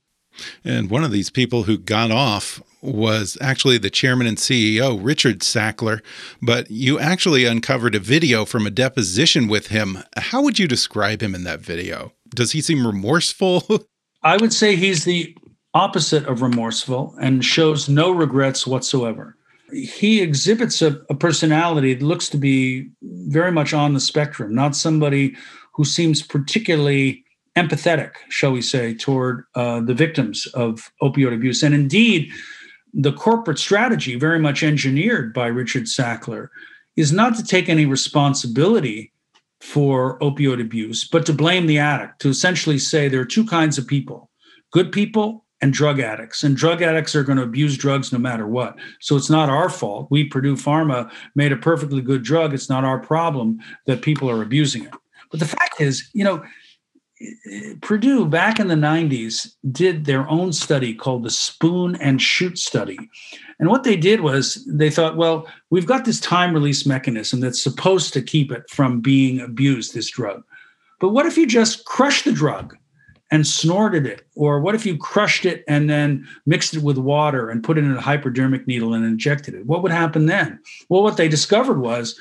And 0.64 0.90
one 0.90 1.04
of 1.04 1.12
these 1.12 1.30
people 1.30 1.64
who 1.64 1.78
got 1.78 2.10
off 2.10 2.62
was 2.84 3.38
actually 3.40 3.78
the 3.78 3.90
chairman 3.90 4.26
and 4.26 4.36
CEO, 4.36 4.98
Richard 5.02 5.40
Sackler. 5.40 6.00
But 6.42 6.70
you 6.70 6.98
actually 6.98 7.44
uncovered 7.44 7.94
a 7.94 7.98
video 8.00 8.44
from 8.44 8.66
a 8.66 8.70
deposition 8.70 9.48
with 9.48 9.68
him. 9.68 9.98
How 10.16 10.42
would 10.42 10.58
you 10.58 10.68
describe 10.68 11.22
him 11.22 11.34
in 11.34 11.44
that 11.44 11.60
video? 11.60 12.12
Does 12.34 12.52
he 12.52 12.60
seem 12.60 12.86
remorseful? 12.86 13.64
I 14.22 14.36
would 14.36 14.52
say 14.52 14.76
he's 14.76 15.04
the 15.04 15.36
opposite 15.74 16.26
of 16.26 16.42
remorseful 16.42 17.14
and 17.20 17.44
shows 17.44 17.88
no 17.88 18.10
regrets 18.10 18.66
whatsoever. 18.66 19.36
He 19.72 20.20
exhibits 20.20 20.82
a, 20.82 21.00
a 21.10 21.14
personality 21.14 21.94
that 21.94 22.04
looks 22.04 22.28
to 22.30 22.36
be 22.36 22.88
very 23.02 23.50
much 23.50 23.74
on 23.74 23.92
the 23.92 24.00
spectrum, 24.00 24.54
not 24.54 24.76
somebody 24.76 25.34
who 25.74 25.84
seems 25.84 26.22
particularly 26.22 27.24
empathetic, 27.56 28.12
shall 28.28 28.52
we 28.52 28.62
say, 28.62 28.94
toward 28.94 29.44
uh, 29.54 29.80
the 29.80 29.94
victims 29.94 30.46
of 30.54 30.90
opioid 31.02 31.34
abuse. 31.34 31.62
And 31.62 31.74
indeed, 31.74 32.30
the 32.94 33.12
corporate 33.12 33.58
strategy, 33.58 34.16
very 34.16 34.38
much 34.38 34.62
engineered 34.62 35.34
by 35.34 35.46
Richard 35.46 35.84
Sackler, 35.84 36.48
is 36.96 37.12
not 37.12 37.36
to 37.36 37.44
take 37.44 37.68
any 37.68 37.86
responsibility 37.86 39.12
for 39.60 40.18
opioid 40.20 40.60
abuse, 40.60 41.04
but 41.04 41.26
to 41.26 41.32
blame 41.32 41.66
the 41.66 41.78
addict, 41.78 42.20
to 42.20 42.28
essentially 42.28 42.78
say 42.78 43.08
there 43.08 43.20
are 43.20 43.26
two 43.26 43.44
kinds 43.44 43.78
of 43.78 43.86
people 43.86 44.30
good 44.72 44.90
people 44.90 45.44
and 45.60 45.72
drug 45.72 46.00
addicts. 46.00 46.42
And 46.42 46.56
drug 46.56 46.82
addicts 46.82 47.14
are 47.14 47.22
going 47.22 47.38
to 47.38 47.44
abuse 47.44 47.78
drugs 47.78 48.12
no 48.12 48.18
matter 48.18 48.46
what. 48.46 48.76
So 49.00 49.16
it's 49.16 49.30
not 49.30 49.48
our 49.48 49.70
fault. 49.70 50.08
We, 50.10 50.24
Purdue 50.24 50.56
Pharma, 50.56 51.10
made 51.36 51.52
a 51.52 51.56
perfectly 51.56 52.02
good 52.02 52.22
drug. 52.22 52.52
It's 52.52 52.68
not 52.68 52.84
our 52.84 52.98
problem 52.98 53.60
that 53.86 54.02
people 54.02 54.28
are 54.28 54.42
abusing 54.42 54.84
it. 54.84 54.92
But 55.30 55.40
the 55.40 55.46
fact 55.46 55.80
is, 55.80 56.10
you 56.12 56.24
know, 56.24 56.44
Purdue 57.80 58.26
back 58.26 58.58
in 58.58 58.68
the 58.68 58.74
90s 58.74 59.54
did 59.70 60.04
their 60.04 60.28
own 60.28 60.52
study 60.52 60.94
called 60.94 61.22
the 61.22 61.30
spoon 61.30 61.94
and 61.96 62.20
shoot 62.20 62.58
study. 62.58 62.98
And 63.58 63.68
what 63.68 63.84
they 63.84 63.96
did 63.96 64.20
was 64.20 64.64
they 64.68 64.90
thought, 64.90 65.16
well, 65.16 65.46
we've 65.70 65.86
got 65.86 66.04
this 66.04 66.18
time 66.20 66.52
release 66.52 66.84
mechanism 66.84 67.40
that's 67.40 67.62
supposed 67.62 68.12
to 68.14 68.22
keep 68.22 68.50
it 68.50 68.68
from 68.68 69.00
being 69.00 69.40
abused, 69.40 69.94
this 69.94 70.10
drug. 70.10 70.42
But 71.00 71.10
what 71.10 71.26
if 71.26 71.36
you 71.36 71.46
just 71.46 71.84
crush 71.84 72.22
the 72.22 72.32
drug 72.32 72.76
and 73.30 73.46
snorted 73.46 74.06
it? 74.06 74.26
Or 74.34 74.60
what 74.60 74.74
if 74.74 74.84
you 74.84 74.96
crushed 74.96 75.44
it 75.46 75.64
and 75.68 75.88
then 75.88 76.26
mixed 76.46 76.74
it 76.74 76.82
with 76.82 76.98
water 76.98 77.48
and 77.48 77.62
put 77.62 77.78
it 77.78 77.84
in 77.84 77.96
a 77.96 78.00
hypodermic 78.00 78.66
needle 78.66 78.92
and 78.92 79.04
injected 79.04 79.54
it? 79.54 79.66
What 79.66 79.82
would 79.82 79.92
happen 79.92 80.26
then? 80.26 80.58
Well, 80.88 81.02
what 81.02 81.16
they 81.16 81.28
discovered 81.28 81.80
was 81.80 82.18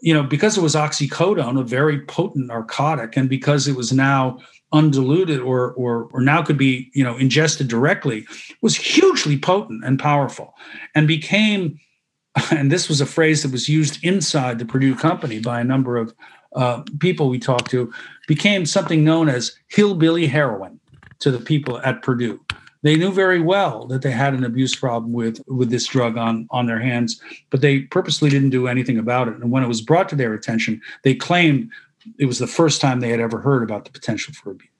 you 0.00 0.14
know, 0.14 0.22
because 0.22 0.56
it 0.56 0.62
was 0.62 0.74
oxycodone, 0.74 1.58
a 1.58 1.64
very 1.64 2.04
potent 2.06 2.46
narcotic, 2.46 3.16
and 3.16 3.28
because 3.28 3.68
it 3.68 3.76
was 3.76 3.92
now 3.92 4.38
undiluted 4.72 5.40
or 5.40 5.72
or 5.72 6.08
or 6.12 6.20
now 6.20 6.42
could 6.42 6.58
be 6.58 6.90
you 6.94 7.04
know 7.04 7.16
ingested 7.16 7.68
directly, 7.68 8.26
was 8.62 8.76
hugely 8.76 9.38
potent 9.38 9.84
and 9.84 9.98
powerful, 9.98 10.54
and 10.94 11.06
became, 11.06 11.78
and 12.50 12.70
this 12.70 12.88
was 12.88 13.00
a 13.00 13.06
phrase 13.06 13.42
that 13.42 13.52
was 13.52 13.68
used 13.68 14.02
inside 14.04 14.58
the 14.58 14.66
Purdue 14.66 14.94
company 14.94 15.40
by 15.40 15.60
a 15.60 15.64
number 15.64 15.96
of 15.96 16.14
uh, 16.54 16.82
people 17.00 17.28
we 17.28 17.38
talked 17.38 17.70
to, 17.70 17.92
became 18.26 18.64
something 18.64 19.04
known 19.04 19.28
as 19.28 19.56
hillbilly 19.68 20.26
heroin 20.26 20.80
to 21.18 21.30
the 21.30 21.38
people 21.40 21.78
at 21.78 22.02
Purdue 22.02 22.40
they 22.86 22.96
knew 22.96 23.10
very 23.10 23.40
well 23.40 23.86
that 23.86 24.02
they 24.02 24.10
had 24.10 24.34
an 24.34 24.44
abuse 24.44 24.74
problem 24.74 25.12
with 25.12 25.40
with 25.46 25.70
this 25.70 25.86
drug 25.86 26.16
on 26.16 26.46
on 26.50 26.66
their 26.66 26.80
hands 26.80 27.20
but 27.50 27.60
they 27.60 27.80
purposely 27.80 28.30
didn't 28.30 28.50
do 28.50 28.68
anything 28.68 28.98
about 28.98 29.28
it 29.28 29.34
and 29.34 29.50
when 29.50 29.62
it 29.62 29.68
was 29.68 29.80
brought 29.80 30.08
to 30.08 30.16
their 30.16 30.34
attention 30.34 30.80
they 31.02 31.14
claimed 31.14 31.70
it 32.18 32.26
was 32.26 32.38
the 32.38 32.46
first 32.46 32.80
time 32.80 33.00
they 33.00 33.10
had 33.10 33.20
ever 33.20 33.40
heard 33.40 33.62
about 33.62 33.84
the 33.84 33.90
potential 33.90 34.32
for 34.34 34.52
abuse 34.52 34.70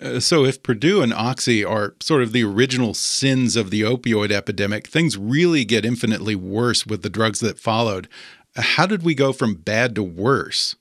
uh, 0.00 0.20
so, 0.20 0.44
if 0.44 0.62
Purdue 0.62 1.02
and 1.02 1.12
Oxy 1.12 1.64
are 1.64 1.94
sort 2.00 2.22
of 2.22 2.32
the 2.32 2.44
original 2.44 2.94
sins 2.94 3.56
of 3.56 3.70
the 3.70 3.82
opioid 3.82 4.30
epidemic, 4.30 4.86
things 4.86 5.18
really 5.18 5.64
get 5.64 5.84
infinitely 5.84 6.34
worse 6.34 6.86
with 6.86 7.02
the 7.02 7.10
drugs 7.10 7.40
that 7.40 7.58
followed. 7.58 8.08
How 8.56 8.86
did 8.86 9.02
we 9.02 9.14
go 9.14 9.32
from 9.32 9.54
bad 9.54 9.94
to 9.96 10.02
worse? 10.02 10.76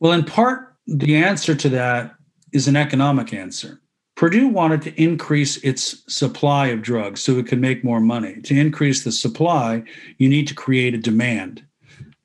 Well, 0.00 0.12
in 0.12 0.24
part, 0.24 0.74
the 0.86 1.16
answer 1.16 1.54
to 1.54 1.68
that 1.70 2.14
is 2.52 2.68
an 2.68 2.76
economic 2.76 3.34
answer. 3.34 3.80
Purdue 4.16 4.48
wanted 4.48 4.80
to 4.82 5.00
increase 5.02 5.58
its 5.58 6.02
supply 6.12 6.68
of 6.68 6.82
drugs 6.82 7.22
so 7.22 7.38
it 7.38 7.46
could 7.46 7.60
make 7.60 7.84
more 7.84 8.00
money. 8.00 8.40
To 8.42 8.58
increase 8.58 9.04
the 9.04 9.12
supply, 9.12 9.82
you 10.16 10.28
need 10.28 10.48
to 10.48 10.54
create 10.54 10.94
a 10.94 10.98
demand. 10.98 11.62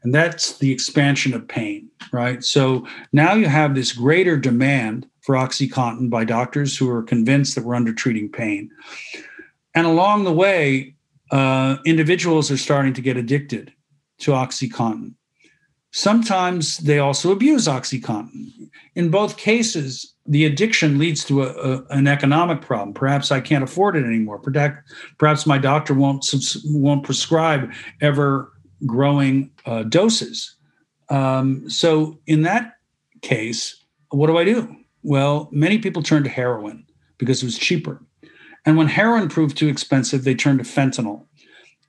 And 0.03 0.15
that's 0.15 0.57
the 0.57 0.71
expansion 0.71 1.33
of 1.33 1.47
pain, 1.47 1.89
right? 2.11 2.43
So 2.43 2.87
now 3.11 3.33
you 3.33 3.47
have 3.47 3.75
this 3.75 3.91
greater 3.91 4.37
demand 4.37 5.07
for 5.19 5.35
Oxycontin 5.35 6.09
by 6.09 6.23
doctors 6.23 6.75
who 6.75 6.89
are 6.89 7.03
convinced 7.03 7.55
that 7.55 7.65
we're 7.65 7.75
under 7.75 7.93
treating 7.93 8.29
pain. 8.29 8.71
And 9.75 9.85
along 9.85 10.23
the 10.23 10.33
way, 10.33 10.95
uh, 11.29 11.77
individuals 11.85 12.49
are 12.49 12.57
starting 12.57 12.93
to 12.93 13.01
get 13.01 13.17
addicted 13.17 13.73
to 14.19 14.31
Oxycontin. 14.31 15.13
Sometimes 15.91 16.77
they 16.77 16.99
also 16.99 17.31
abuse 17.31 17.67
Oxycontin. 17.67 18.69
In 18.95 19.09
both 19.09 19.37
cases, 19.37 20.13
the 20.25 20.45
addiction 20.45 20.97
leads 20.97 21.25
to 21.25 21.43
a, 21.43 21.49
a, 21.49 21.85
an 21.89 22.07
economic 22.07 22.61
problem. 22.61 22.93
Perhaps 22.93 23.31
I 23.31 23.41
can't 23.41 23.63
afford 23.63 23.97
it 23.97 24.05
anymore. 24.05 24.39
Perhaps 25.17 25.45
my 25.45 25.57
doctor 25.57 25.93
won't 25.93 26.25
won't 26.65 27.03
prescribe 27.03 27.71
ever 27.99 28.51
growing 28.85 29.51
uh, 29.65 29.83
doses. 29.83 30.55
Um, 31.09 31.69
so 31.69 32.19
in 32.25 32.43
that 32.43 32.77
case, 33.21 33.75
what 34.09 34.27
do 34.27 34.37
I 34.37 34.45
do? 34.45 34.73
Well, 35.03 35.49
many 35.51 35.77
people 35.77 36.03
turn 36.03 36.23
to 36.23 36.29
heroin 36.29 36.85
because 37.17 37.43
it 37.43 37.45
was 37.45 37.57
cheaper. 37.57 38.01
And 38.65 38.77
when 38.77 38.87
heroin 38.87 39.27
proved 39.27 39.57
too 39.57 39.67
expensive, 39.67 40.23
they 40.23 40.35
turned 40.35 40.59
to 40.59 40.65
fentanyl. 40.65 41.25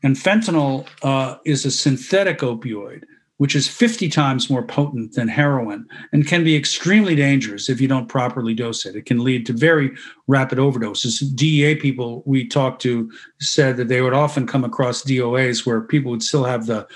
And 0.03 0.17
fentanyl 0.17 0.89
uh, 1.03 1.37
is 1.45 1.65
a 1.65 1.71
synthetic 1.71 2.41
opioid 2.41 3.05
which 3.43 3.57
is 3.57 3.67
50 3.67 4.09
times 4.09 4.49
more 4.49 4.63
potent 4.63 5.15
than 5.15 5.27
heroin 5.27 5.85
and 6.13 6.29
can 6.29 6.45
be 6.45 6.55
extremely 6.55 7.17
dangerous 7.17 7.69
if 7.69 7.81
you 7.81 7.89
don't 7.89 8.07
properly 8.07 8.55
dose 8.55 8.87
it. 8.87 8.95
It 8.95 9.05
can 9.05 9.25
lead 9.25 9.47
to 9.47 9.53
very 9.53 9.91
rapid 10.29 10.59
overdoses. 10.59 11.35
DEA 11.35 11.75
people 11.75 12.23
we 12.25 12.47
talked 12.47 12.81
to 12.83 13.11
said 13.41 13.79
that 13.79 13.89
they 13.89 14.01
would 14.01 14.13
often 14.13 14.47
come 14.47 14.63
across 14.63 15.03
DOAs 15.03 15.67
where 15.67 15.81
people 15.81 16.13
would 16.13 16.23
still 16.23 16.45
have 16.45 16.67
the 16.67 16.87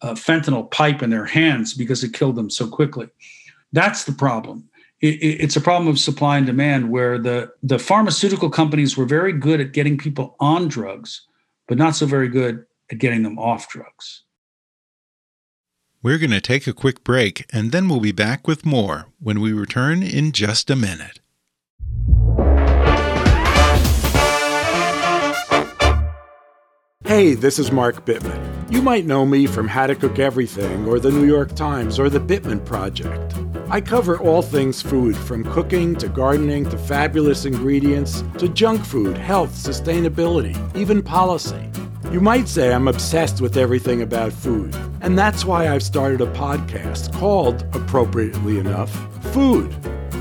uh, 0.00 0.14
fentanyl 0.14 0.70
pipe 0.70 1.02
in 1.02 1.10
their 1.10 1.24
hands 1.24 1.74
because 1.74 2.04
it 2.04 2.12
killed 2.12 2.36
them 2.36 2.48
so 2.48 2.68
quickly. 2.68 3.08
That's 3.72 4.04
the 4.04 4.12
problem. 4.12 4.68
It, 5.00 5.14
it, 5.14 5.40
it's 5.40 5.56
a 5.56 5.60
problem 5.60 5.88
of 5.88 5.98
supply 5.98 6.36
and 6.36 6.46
demand 6.46 6.92
where 6.92 7.18
the, 7.18 7.50
the 7.64 7.80
pharmaceutical 7.80 8.50
companies 8.50 8.96
were 8.96 9.04
very 9.04 9.32
good 9.32 9.60
at 9.60 9.72
getting 9.72 9.98
people 9.98 10.36
on 10.38 10.68
drugs, 10.68 11.22
but 11.66 11.76
not 11.76 11.96
so 11.96 12.06
very 12.06 12.28
good 12.28 12.64
at 12.92 12.98
getting 12.98 13.24
them 13.24 13.36
off 13.36 13.68
drugs. 13.68 14.22
We're 16.00 16.18
going 16.18 16.30
to 16.30 16.40
take 16.40 16.68
a 16.68 16.72
quick 16.72 17.02
break 17.02 17.44
and 17.52 17.72
then 17.72 17.88
we'll 17.88 17.98
be 17.98 18.12
back 18.12 18.46
with 18.46 18.64
more 18.64 19.06
when 19.18 19.40
we 19.40 19.52
return 19.52 20.00
in 20.00 20.30
just 20.30 20.70
a 20.70 20.76
minute. 20.76 21.18
Hey, 27.04 27.34
this 27.34 27.58
is 27.58 27.72
Mark 27.72 28.04
Bittman. 28.04 28.70
You 28.70 28.80
might 28.80 29.06
know 29.06 29.26
me 29.26 29.48
from 29.48 29.66
How 29.66 29.88
to 29.88 29.96
Cook 29.96 30.20
Everything 30.20 30.86
or 30.86 31.00
the 31.00 31.10
New 31.10 31.26
York 31.26 31.56
Times 31.56 31.98
or 31.98 32.08
the 32.08 32.20
Bittman 32.20 32.64
Project. 32.64 33.34
I 33.68 33.80
cover 33.80 34.20
all 34.20 34.42
things 34.42 34.80
food, 34.80 35.16
from 35.16 35.42
cooking 35.42 35.96
to 35.96 36.08
gardening 36.08 36.70
to 36.70 36.78
fabulous 36.78 37.44
ingredients 37.44 38.22
to 38.38 38.48
junk 38.48 38.84
food, 38.84 39.18
health, 39.18 39.50
sustainability, 39.50 40.54
even 40.76 41.02
policy. 41.02 41.68
You 42.10 42.22
might 42.22 42.48
say 42.48 42.72
I'm 42.72 42.88
obsessed 42.88 43.42
with 43.42 43.58
everything 43.58 44.00
about 44.00 44.32
food, 44.32 44.74
and 45.02 45.18
that's 45.18 45.44
why 45.44 45.68
I've 45.68 45.82
started 45.82 46.22
a 46.22 46.32
podcast 46.32 47.12
called, 47.12 47.66
appropriately 47.74 48.58
enough, 48.58 48.90
Food. 49.34 49.76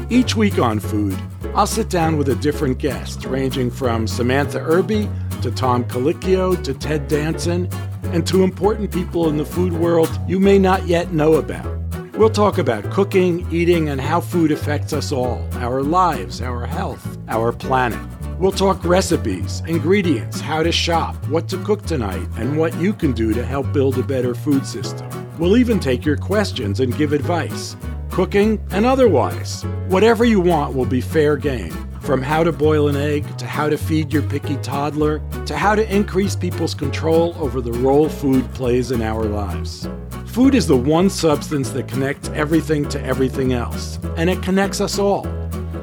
Each 0.10 0.36
week 0.36 0.60
on 0.60 0.82
Food, 0.82 1.18
I'll 1.56 1.66
sit 1.66 1.90
down 1.90 2.18
with 2.18 2.28
a 2.28 2.36
different 2.36 2.78
guest, 2.78 3.24
ranging 3.24 3.72
from 3.72 4.06
Samantha 4.06 4.60
Irby 4.60 5.10
to 5.42 5.50
Tom 5.50 5.86
Colicchio 5.86 6.62
to 6.62 6.74
Ted 6.74 7.08
Danson, 7.08 7.70
and 8.04 8.28
to 8.28 8.44
important 8.44 8.92
people 8.92 9.30
in 9.30 9.38
the 9.38 9.46
food 9.46 9.72
world 9.72 10.10
you 10.28 10.42
may 10.42 10.60
not 10.60 10.88
yet 10.88 11.14
know 11.14 11.36
about. 11.36 11.74
We'll 12.18 12.30
talk 12.30 12.58
about 12.58 12.92
cooking, 12.92 13.48
eating, 13.50 13.88
and 13.88 14.02
how 14.02 14.20
food 14.20 14.52
affects 14.52 14.92
us 14.92 15.14
all, 15.14 15.48
our 15.54 15.84
lives, 15.84 16.42
our 16.42 16.66
health 16.66 17.18
our 17.30 17.52
planet. 17.52 18.00
We'll 18.40 18.52
talk 18.52 18.86
recipes, 18.86 19.64
ingredients, 19.66 20.40
how 20.40 20.62
to 20.62 20.72
shop, 20.72 21.16
what 21.28 21.48
to 21.48 21.58
cook 21.64 21.88
tonight, 21.88 22.28
and 22.38 22.56
what 22.56 22.76
you 22.76 22.94
can 22.94 23.12
do 23.12 23.34
to 23.34 23.44
help 23.44 23.74
build 23.74 23.98
a 23.98 24.04
better 24.04 24.36
food 24.36 24.64
system. 24.64 25.10
We'll 25.40 25.58
even 25.58 25.80
take 25.80 26.06
your 26.06 26.18
questions 26.18 26.80
and 26.80 26.96
give 26.96 27.14
advice, 27.14 27.76
cooking 28.12 28.64
and 28.70 28.86
otherwise. 28.86 29.64
Whatever 29.88 30.24
you 30.24 30.40
want 30.40 30.76
will 30.76 30.86
be 30.86 31.02
fair 31.02 31.36
game. 31.36 31.72
From 32.02 32.22
how 32.22 32.44
to 32.44 32.52
boil 32.52 32.90
an 32.90 32.96
egg, 32.96 33.38
to 33.40 33.48
how 33.48 33.70
to 33.70 33.78
feed 33.78 34.14
your 34.14 34.22
picky 34.22 34.58
toddler, 34.58 35.20
to 35.48 35.58
how 35.58 35.74
to 35.74 35.92
increase 35.92 36.36
people's 36.36 36.76
control 36.76 37.36
over 37.40 37.60
the 37.60 37.74
role 37.74 38.08
food 38.08 38.48
plays 38.54 38.92
in 38.92 39.02
our 39.02 39.24
lives. 39.24 39.90
Food 40.28 40.54
is 40.54 40.68
the 40.68 40.78
one 40.78 41.10
substance 41.10 41.72
that 41.72 41.88
connects 41.88 42.30
everything 42.30 42.88
to 42.90 43.04
everything 43.04 43.54
else, 43.54 43.98
and 44.16 44.30
it 44.30 44.44
connects 44.44 44.80
us 44.80 45.00
all. 45.00 45.26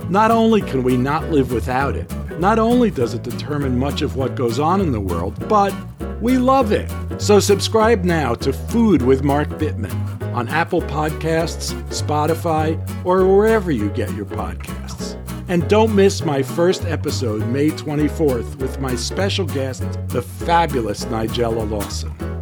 Not 0.08 0.30
only 0.30 0.60
can 0.60 0.84
we 0.84 0.96
not 0.96 1.30
live 1.30 1.50
without 1.50 1.96
it, 1.96 2.12
not 2.38 2.58
only 2.58 2.90
does 2.90 3.14
it 3.14 3.22
determine 3.22 3.78
much 3.78 4.02
of 4.02 4.16
what 4.16 4.34
goes 4.34 4.58
on 4.58 4.80
in 4.80 4.92
the 4.92 5.00
world, 5.00 5.48
but 5.48 5.74
we 6.20 6.38
love 6.38 6.72
it. 6.72 6.90
So 7.20 7.40
subscribe 7.40 8.04
now 8.04 8.34
to 8.36 8.52
Food 8.52 9.02
with 9.02 9.22
Mark 9.22 9.48
Bittman 9.50 9.92
on 10.34 10.48
Apple 10.48 10.82
Podcasts, 10.82 11.72
Spotify, 11.90 12.76
or 13.04 13.26
wherever 13.26 13.70
you 13.70 13.90
get 13.90 14.12
your 14.14 14.26
podcasts. 14.26 15.20
And 15.48 15.68
don't 15.68 15.94
miss 15.94 16.24
my 16.24 16.42
first 16.42 16.84
episode, 16.86 17.46
May 17.48 17.68
24th, 17.68 18.56
with 18.56 18.80
my 18.80 18.94
special 18.94 19.46
guest, 19.46 19.84
the 20.08 20.22
fabulous 20.22 21.04
Nigella 21.04 21.70
Lawson. 21.70 22.33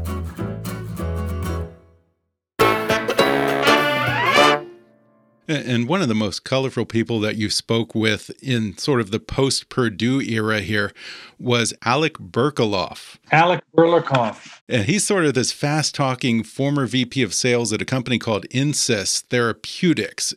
And 5.48 5.88
one 5.88 6.02
of 6.02 6.08
the 6.08 6.14
most 6.14 6.44
colorful 6.44 6.86
people 6.86 7.18
that 7.20 7.36
you 7.36 7.50
spoke 7.50 7.94
with 7.94 8.30
in 8.42 8.78
sort 8.78 9.00
of 9.00 9.10
the 9.10 9.18
post 9.18 9.68
Purdue 9.68 10.20
era 10.20 10.60
here 10.60 10.92
was 11.38 11.74
Alec 11.84 12.14
Berkaloff. 12.14 13.16
Alec 13.32 13.64
Burlakoff. 13.76 14.60
And 14.68 14.84
he's 14.84 15.04
sort 15.04 15.24
of 15.24 15.34
this 15.34 15.50
fast 15.50 15.94
talking 15.94 16.44
former 16.44 16.86
VP 16.86 17.22
of 17.22 17.34
sales 17.34 17.72
at 17.72 17.82
a 17.82 17.86
company 17.86 18.18
called 18.18 18.46
Insys 18.50 19.22
Therapeutics. 19.22 20.34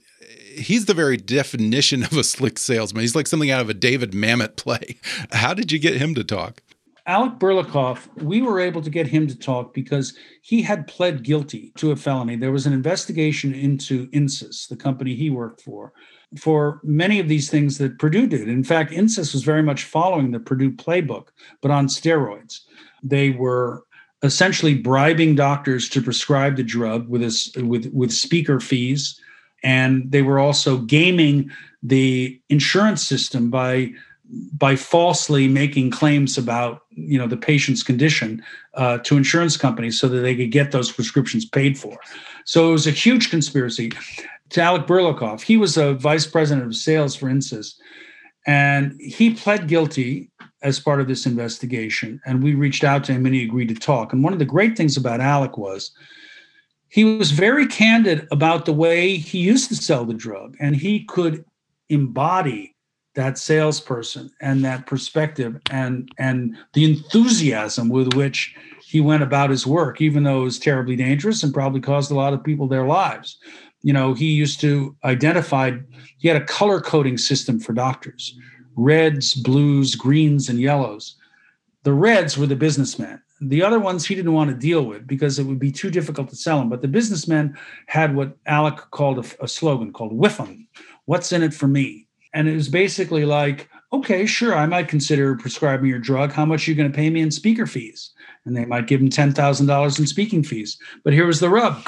He's 0.55 0.85
the 0.85 0.93
very 0.93 1.17
definition 1.17 2.03
of 2.03 2.13
a 2.13 2.23
slick 2.23 2.57
salesman. 2.57 3.01
He's 3.01 3.15
like 3.15 3.27
something 3.27 3.51
out 3.51 3.61
of 3.61 3.69
a 3.69 3.73
David 3.73 4.11
Mamet 4.13 4.55
play. 4.55 4.97
How 5.31 5.53
did 5.53 5.71
you 5.71 5.77
get 5.77 5.97
him 5.97 6.15
to 6.15 6.23
talk? 6.23 6.61
Alec 7.07 7.33
Burlakoff, 7.33 8.07
we 8.23 8.41
were 8.41 8.59
able 8.59 8.81
to 8.81 8.89
get 8.89 9.05
him 9.05 9.27
to 9.27 9.37
talk 9.37 9.75
because 9.75 10.17
he 10.41 10.63
had 10.63 10.87
pled 10.87 11.23
guilty 11.23 11.71
to 11.75 11.91
a 11.91 11.95
felony. 11.95 12.35
There 12.35 12.51
was 12.51 12.65
an 12.65 12.73
investigation 12.73 13.53
into 13.53 14.07
Insys, 14.07 14.67
the 14.67 14.75
company 14.75 15.13
he 15.13 15.29
worked 15.29 15.61
for, 15.61 15.93
for 16.35 16.81
many 16.83 17.19
of 17.19 17.27
these 17.27 17.49
things 17.49 17.77
that 17.77 17.99
Purdue 17.99 18.25
did. 18.25 18.49
In 18.49 18.63
fact, 18.63 18.91
Insys 18.91 19.33
was 19.33 19.43
very 19.43 19.61
much 19.61 19.83
following 19.83 20.31
the 20.31 20.39
Purdue 20.39 20.71
playbook, 20.71 21.27
but 21.61 21.69
on 21.69 21.87
steroids. 21.87 22.61
They 23.03 23.29
were 23.29 23.83
essentially 24.23 24.73
bribing 24.73 25.35
doctors 25.35 25.87
to 25.89 26.01
prescribe 26.01 26.55
the 26.55 26.63
drug 26.63 27.07
with 27.07 27.21
a, 27.21 27.63
with 27.63 27.85
with 27.93 28.11
speaker 28.11 28.59
fees, 28.59 29.21
and 29.63 30.11
they 30.11 30.23
were 30.23 30.39
also 30.39 30.79
gaming 30.79 31.51
the 31.83 32.41
insurance 32.49 33.07
system 33.07 33.51
by 33.51 33.91
by 34.53 34.75
falsely 34.75 35.47
making 35.47 35.91
claims 35.91 36.37
about 36.37 36.81
you 36.89 37.17
know 37.17 37.27
the 37.27 37.37
patient's 37.37 37.83
condition 37.83 38.43
uh, 38.73 38.97
to 38.99 39.17
insurance 39.17 39.57
companies 39.57 39.99
so 39.99 40.07
that 40.07 40.21
they 40.21 40.35
could 40.35 40.51
get 40.51 40.71
those 40.71 40.91
prescriptions 40.91 41.45
paid 41.45 41.77
for. 41.77 41.97
So 42.45 42.69
it 42.69 42.71
was 42.71 42.87
a 42.87 42.91
huge 42.91 43.29
conspiracy. 43.29 43.91
To 44.51 44.61
Alec 44.61 44.85
Burlakoff, 44.85 45.41
he 45.41 45.57
was 45.57 45.75
a 45.75 45.95
vice 45.95 46.27
president 46.27 46.67
of 46.67 46.75
sales 46.75 47.15
for 47.15 47.27
Insys, 47.27 47.73
and 48.45 48.95
he 48.99 49.33
pled 49.33 49.67
guilty 49.67 50.31
as 50.61 50.79
part 50.79 51.01
of 51.01 51.07
this 51.07 51.25
investigation. 51.25 52.21
And 52.25 52.43
we 52.43 52.53
reached 52.53 52.83
out 52.83 53.03
to 53.05 53.13
him, 53.13 53.25
and 53.25 53.33
he 53.33 53.43
agreed 53.43 53.69
to 53.69 53.75
talk. 53.75 54.13
And 54.13 54.23
one 54.23 54.33
of 54.33 54.39
the 54.39 54.45
great 54.45 54.77
things 54.77 54.97
about 54.97 55.19
Alec 55.19 55.57
was 55.57 55.91
he 56.89 57.03
was 57.03 57.31
very 57.31 57.67
candid 57.67 58.27
about 58.31 58.65
the 58.65 58.73
way 58.73 59.17
he 59.17 59.39
used 59.39 59.69
to 59.69 59.75
sell 59.75 60.05
the 60.05 60.13
drug, 60.13 60.55
and 60.59 60.75
he 60.75 61.03
could 61.05 61.43
embody 61.89 62.74
that 63.15 63.37
salesperson 63.37 64.29
and 64.41 64.63
that 64.63 64.85
perspective 64.85 65.59
and 65.71 66.09
and 66.17 66.55
the 66.73 66.85
enthusiasm 66.85 67.89
with 67.89 68.13
which 68.13 68.55
he 68.85 69.01
went 69.01 69.23
about 69.23 69.49
his 69.49 69.65
work 69.65 69.99
even 69.99 70.23
though 70.23 70.41
it 70.41 70.45
was 70.45 70.59
terribly 70.59 70.95
dangerous 70.95 71.41
and 71.41 71.53
probably 71.53 71.81
caused 71.81 72.11
a 72.11 72.15
lot 72.15 72.33
of 72.33 72.43
people 72.43 72.67
their 72.67 72.85
lives. 72.85 73.37
You 73.81 73.93
know 73.93 74.13
he 74.13 74.31
used 74.31 74.59
to 74.61 74.95
identify 75.03 75.71
he 76.17 76.27
had 76.27 76.37
a 76.37 76.45
color 76.45 76.79
coding 76.79 77.17
system 77.17 77.59
for 77.59 77.73
doctors 77.73 78.37
reds 78.75 79.33
blues 79.33 79.95
greens 79.95 80.49
and 80.49 80.59
yellows. 80.59 81.15
The 81.83 81.93
reds 81.93 82.37
were 82.37 82.47
the 82.47 82.57
businessmen. 82.57 83.21
The 83.39 83.63
other 83.63 83.79
ones 83.79 84.05
he 84.05 84.15
didn't 84.15 84.33
want 84.33 84.49
to 84.49 84.55
deal 84.55 84.83
with 84.85 85.07
because 85.07 85.39
it 85.39 85.45
would 85.45 85.59
be 85.59 85.71
too 85.71 85.89
difficult 85.89 86.29
to 86.29 86.35
sell 86.35 86.59
them 86.59 86.69
but 86.69 86.81
the 86.81 86.89
businessmen 86.89 87.57
had 87.87 88.13
what 88.13 88.37
alec 88.45 88.75
called 88.91 89.19
a, 89.19 89.43
a 89.43 89.47
slogan 89.47 89.93
called 89.93 90.11
whiff 90.11 90.39
'em. 90.41 90.67
What's 91.05 91.31
in 91.31 91.43
it 91.43 91.53
for 91.53 91.67
me 91.67 92.04
and 92.35 92.49
it 92.49 92.53
was 92.53 92.67
basically 92.67 93.25
like, 93.25 93.69
okay, 93.93 94.25
sure, 94.25 94.53
I 94.53 94.65
might 94.65 94.89
consider 94.89 95.35
prescribing 95.37 95.89
your 95.89 95.99
drug. 95.99 96.33
How 96.33 96.45
much 96.45 96.67
are 96.67 96.71
you 96.71 96.77
going 96.77 96.91
to 96.91 96.95
pay 96.95 97.09
me 97.09 97.21
in 97.21 97.31
speaker 97.31 97.65
fees? 97.65 98.11
And 98.43 98.55
they 98.55 98.65
might 98.65 98.87
give 98.87 98.99
him 98.99 99.09
$10,000 99.09 99.99
in 99.99 100.05
speaking 100.05 100.43
fees. 100.43 100.77
But 101.03 101.13
here 101.13 101.25
was 101.25 101.39
the 101.39 101.49
rub 101.49 101.81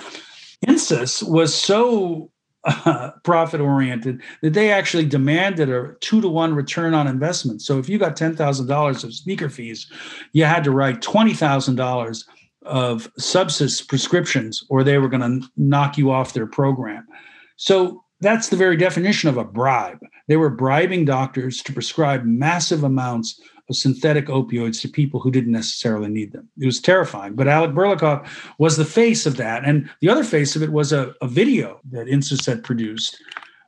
Insys 0.65 1.21
was 1.21 1.53
so 1.53 2.31
uh, 2.63 3.12
profit 3.23 3.62
oriented 3.62 4.21
that 4.41 4.53
they 4.53 4.71
actually 4.71 5.05
demanded 5.05 5.69
a 5.69 5.93
two 5.99 6.21
to 6.21 6.29
one 6.29 6.55
return 6.55 6.93
on 6.93 7.07
investment. 7.07 7.62
So 7.62 7.77
if 7.77 7.89
you 7.89 7.99
got 7.99 8.15
$10,000 8.15 9.03
of 9.03 9.13
speaker 9.13 9.49
fees, 9.49 9.91
you 10.31 10.45
had 10.45 10.63
to 10.63 10.71
write 10.71 11.01
$20,000 11.01 12.23
of 12.63 13.13
subsys 13.19 13.88
prescriptions 13.88 14.63
or 14.69 14.83
they 14.83 14.97
were 14.97 15.10
going 15.10 15.41
to 15.41 15.47
knock 15.57 15.97
you 15.97 16.10
off 16.10 16.33
their 16.33 16.47
program. 16.47 17.05
So 17.57 18.03
that's 18.21 18.49
the 18.49 18.57
very 18.57 18.77
definition 18.77 19.29
of 19.29 19.38
a 19.38 19.43
bribe. 19.43 19.99
They 20.28 20.38
were 20.38 20.50
bribing 20.50 21.06
doctors 21.06 21.62
to 21.63 21.74
prescribe 21.74 22.24
massive 22.26 22.84
amounts 22.84 23.40
of 23.70 23.76
synthetic 23.76 24.28
opioids 24.28 24.82
to 24.82 24.88
people 24.88 25.20
who 25.20 25.32
didn't 25.32 25.52
necessarily 25.52 26.10
need 26.10 26.32
them. 26.32 26.48
It 26.60 26.66
was 26.66 26.80
terrifying. 26.80 27.36
But 27.36 27.48
Alec 27.48 27.72
Burlakoff 27.72 28.28
was 28.58 28.78
the 28.78 28.86
face 28.86 29.26
of 29.26 29.38
that. 29.38 29.66
And 29.66 29.90
the 30.02 30.10
other 30.10 30.24
face 30.24 30.56
of 30.56 30.63
it 30.63 30.72
was 30.72 30.94
a, 30.94 31.13
a 31.22 31.28
video 31.28 31.80
that 31.92 32.08
Insys 32.08 32.46
had 32.46 32.63
produced 32.63 33.22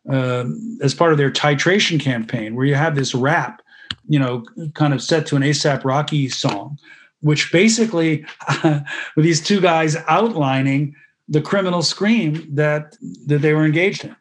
um, 0.09 0.79
as 0.81 0.93
part 0.93 1.11
of 1.11 1.17
their 1.17 1.31
titration 1.31 1.99
campaign, 1.99 2.55
where 2.55 2.65
you 2.65 2.75
have 2.75 2.95
this 2.95 3.13
rap, 3.13 3.61
you 4.07 4.19
know, 4.19 4.43
kind 4.73 4.93
of 4.93 5.01
set 5.01 5.25
to 5.27 5.35
an 5.35 5.41
ASAP 5.41 5.83
Rocky 5.83 6.29
song, 6.29 6.77
which 7.21 7.51
basically, 7.51 8.25
with 8.63 9.25
these 9.25 9.41
two 9.41 9.59
guys 9.59 9.97
outlining 10.07 10.95
the 11.27 11.41
criminal 11.41 11.83
scream 11.83 12.47
that 12.55 12.97
that 13.27 13.39
they 13.39 13.53
were 13.53 13.65
engaged 13.65 14.03
in. 14.03 14.15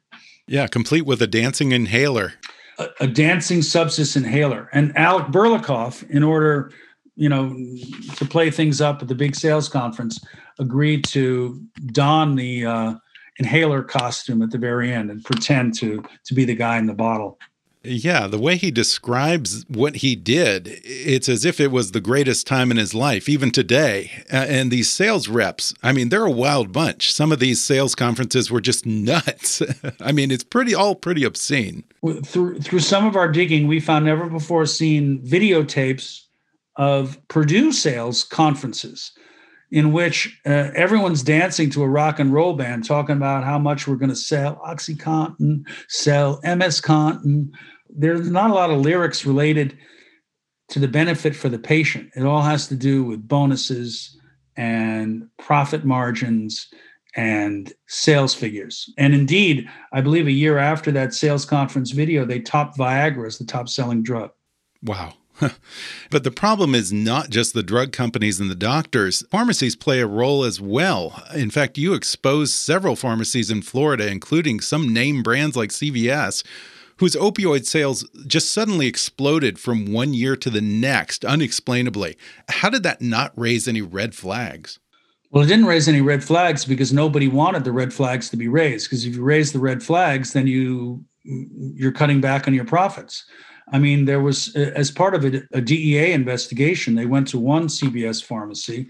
Yeah, 0.49 0.67
complete 0.67 1.05
with 1.05 1.21
a 1.21 1.27
dancing 1.27 1.73
inhaler. 1.73 2.33
A, 2.79 2.89
a 3.01 3.07
dancing 3.07 3.61
subsys 3.61 4.17
inhaler. 4.17 4.69
And 4.73 4.97
Alec 4.97 5.27
Burlakoff, 5.27 6.09
in 6.11 6.23
order, 6.23 6.73
you 7.17 7.29
know, 7.29 7.55
to 8.17 8.25
play 8.25 8.51
things 8.51 8.81
up 8.81 9.03
at 9.03 9.09
the 9.09 9.15
big 9.15 9.37
sales 9.37 9.69
conference, 9.69 10.25
agreed 10.59 11.05
to 11.05 11.63
don 11.87 12.35
the 12.35 12.65
uh, 12.65 12.95
inhaler 13.39 13.83
costume 13.83 14.43
at 14.43 14.51
the 14.51 14.59
very 14.59 14.93
end 14.93 15.11
and 15.11 15.25
pretend 15.25 15.75
to 15.79 16.03
to 16.25 16.35
be 16.35 16.45
the 16.45 16.55
guy 16.55 16.79
in 16.79 16.87
the 16.87 16.95
bottle. 16.95 17.39
Yeah, 17.85 18.27
the 18.27 18.39
way 18.39 18.57
he 18.57 18.71
describes 18.71 19.65
what 19.69 19.97
he 19.97 20.17
did, 20.17 20.81
it's 20.85 21.29
as 21.29 21.45
if 21.45 21.61
it 21.61 21.71
was 21.71 21.93
the 21.93 22.01
greatest 22.01 22.47
time 22.47 22.71
in 22.71 22.77
his 22.77 22.93
life, 22.93 23.29
even 23.29 23.51
today. 23.51 24.25
and 24.31 24.71
these 24.71 24.91
sales 24.91 25.29
reps, 25.29 25.75
I 25.83 25.93
mean, 25.93 26.09
they're 26.09 26.27
a 26.27 26.31
wild 26.31 26.73
bunch. 26.73 27.13
Some 27.13 27.31
of 27.31 27.39
these 27.39 27.63
sales 27.63 27.95
conferences 27.95 28.51
were 28.51 28.61
just 28.61 28.85
nuts. 28.87 29.63
I 30.01 30.13
mean, 30.13 30.31
it's 30.31 30.45
pretty 30.45 30.75
all 30.75 30.95
pretty 30.95 31.25
obscene. 31.25 31.85
Through 32.25 32.61
through 32.61 32.81
some 32.81 33.07
of 33.07 33.17
our 33.17 33.31
digging, 33.31 33.69
we 33.69 33.81
found 33.81 34.05
never 34.05 34.29
before 34.29 34.67
seen 34.67 35.23
videotapes 35.25 36.25
of 36.77 37.19
Purdue 37.29 37.73
sales 37.73 38.25
conferences 38.25 39.13
in 39.71 39.93
which 39.93 40.41
uh, 40.47 40.71
everyone's 40.75 41.23
dancing 41.23 41.71
to 41.71 41.83
a 41.83 41.89
rock 41.89 42.19
and 42.19 42.33
roll 42.33 42.55
band, 42.55 42.85
talking 42.85 43.17
about 43.17 43.45
how 43.45 43.59
much 43.59 43.87
we're 43.87 43.97
going 43.97 44.09
to 44.09 44.17
sell 44.17 44.57
OxyContin, 44.67 45.65
sell 45.89 46.41
MS 46.43 46.81
Contin. 46.81 47.51
There's 47.91 48.31
not 48.31 48.51
a 48.51 48.55
lot 48.55 48.71
of 48.71 48.81
lyrics 48.81 49.27
related 49.27 49.77
to 50.71 50.79
the 50.79 50.89
benefit 50.89 51.35
for 51.35 51.49
the 51.49 51.59
patient. 51.59 52.11
It 52.17 52.25
all 52.25 52.43
has 52.43 52.69
to 52.69 52.75
do 52.75 53.05
with 53.05 53.27
bonuses 53.27 54.19
and 54.57 55.29
profit 55.39 55.85
margins 55.85 56.69
and 57.17 57.73
sales 57.87 58.35
figures. 58.35 58.93
And 58.99 59.15
indeed, 59.15 59.69
I 59.93 60.01
believe 60.01 60.27
a 60.27 60.33
year 60.33 60.59
after 60.59 60.91
that 60.93 61.15
sales 61.15 61.45
conference 61.45 61.91
video, 61.91 62.25
they 62.25 62.41
topped 62.41 62.79
Viagra 62.79 63.27
as 63.27 63.39
the 63.39 63.45
top 63.45 63.69
selling 63.69 64.03
drug. 64.03 64.31
Wow. 64.83 65.15
but 66.11 66.25
the 66.25 66.31
problem 66.31 66.75
is 66.75 66.93
not 66.93 67.31
just 67.31 67.55
the 67.55 67.63
drug 67.63 67.93
companies 67.93 68.41
and 68.41 68.51
the 68.51 68.55
doctors. 68.55 69.25
Pharmacies 69.31 69.77
play 69.77 70.01
a 70.01 70.07
role 70.07 70.45
as 70.45 70.61
well. 70.61 71.23
In 71.35 71.51
fact, 71.51 71.79
you 71.79 71.95
exposed 71.95 72.53
several 72.53 72.97
pharmacies 72.97 73.51
in 73.51 73.63
Florida, 73.63 74.09
including 74.09 74.61
some 74.61 74.93
name 74.93 75.23
brands 75.23 75.57
like 75.57 75.71
CVS, 75.71 76.45
whose 76.99 77.15
opioid 77.15 77.65
sales 77.65 78.09
just 78.27 78.53
suddenly 78.53 78.87
exploded 78.87 79.59
from 79.59 79.93
one 79.93 80.15
year 80.15 80.37
to 80.37 80.51
the 80.51 80.61
next 80.61 81.25
unexplainably. 81.25 82.17
How 82.49 82.71
did 82.71 82.83
that 82.83 83.01
not 83.01 83.33
raise 83.37 83.69
any 83.69 83.83
red 83.83 84.15
flags? 84.15 84.79
Well, 85.31 85.45
it 85.45 85.49
didn't 85.49 85.67
raise 85.67 85.89
any 85.89 86.01
red 86.01 86.25
flags 86.25 86.65
because 86.65 86.93
nobody 86.93 87.29
wanted 87.29 87.65
the 87.65 87.73
red 87.73 87.93
flags 87.93 88.31
to 88.31 88.37
be 88.37 88.49
raised. 88.49 88.87
Because 88.87 89.05
if 89.05 89.15
you 89.15 89.23
raise 89.23 89.53
the 89.53 89.59
red 89.59 89.83
flags, 89.83 90.33
then 90.33 90.47
you 90.47 91.05
you're 91.25 91.93
cutting 91.93 92.23
back 92.23 92.49
on 92.49 92.55
your 92.55 92.65
profits. 92.65 93.27
I 93.73 93.79
mean, 93.79 94.05
there 94.05 94.21
was 94.21 94.55
as 94.57 94.91
part 94.91 95.15
of 95.15 95.25
a, 95.25 95.43
a 95.53 95.61
DEA 95.61 96.13
investigation, 96.13 96.95
they 96.95 97.07
went 97.07 97.29
to 97.29 97.39
one 97.39 97.69
CVS 97.69 98.25
pharmacy 98.25 98.89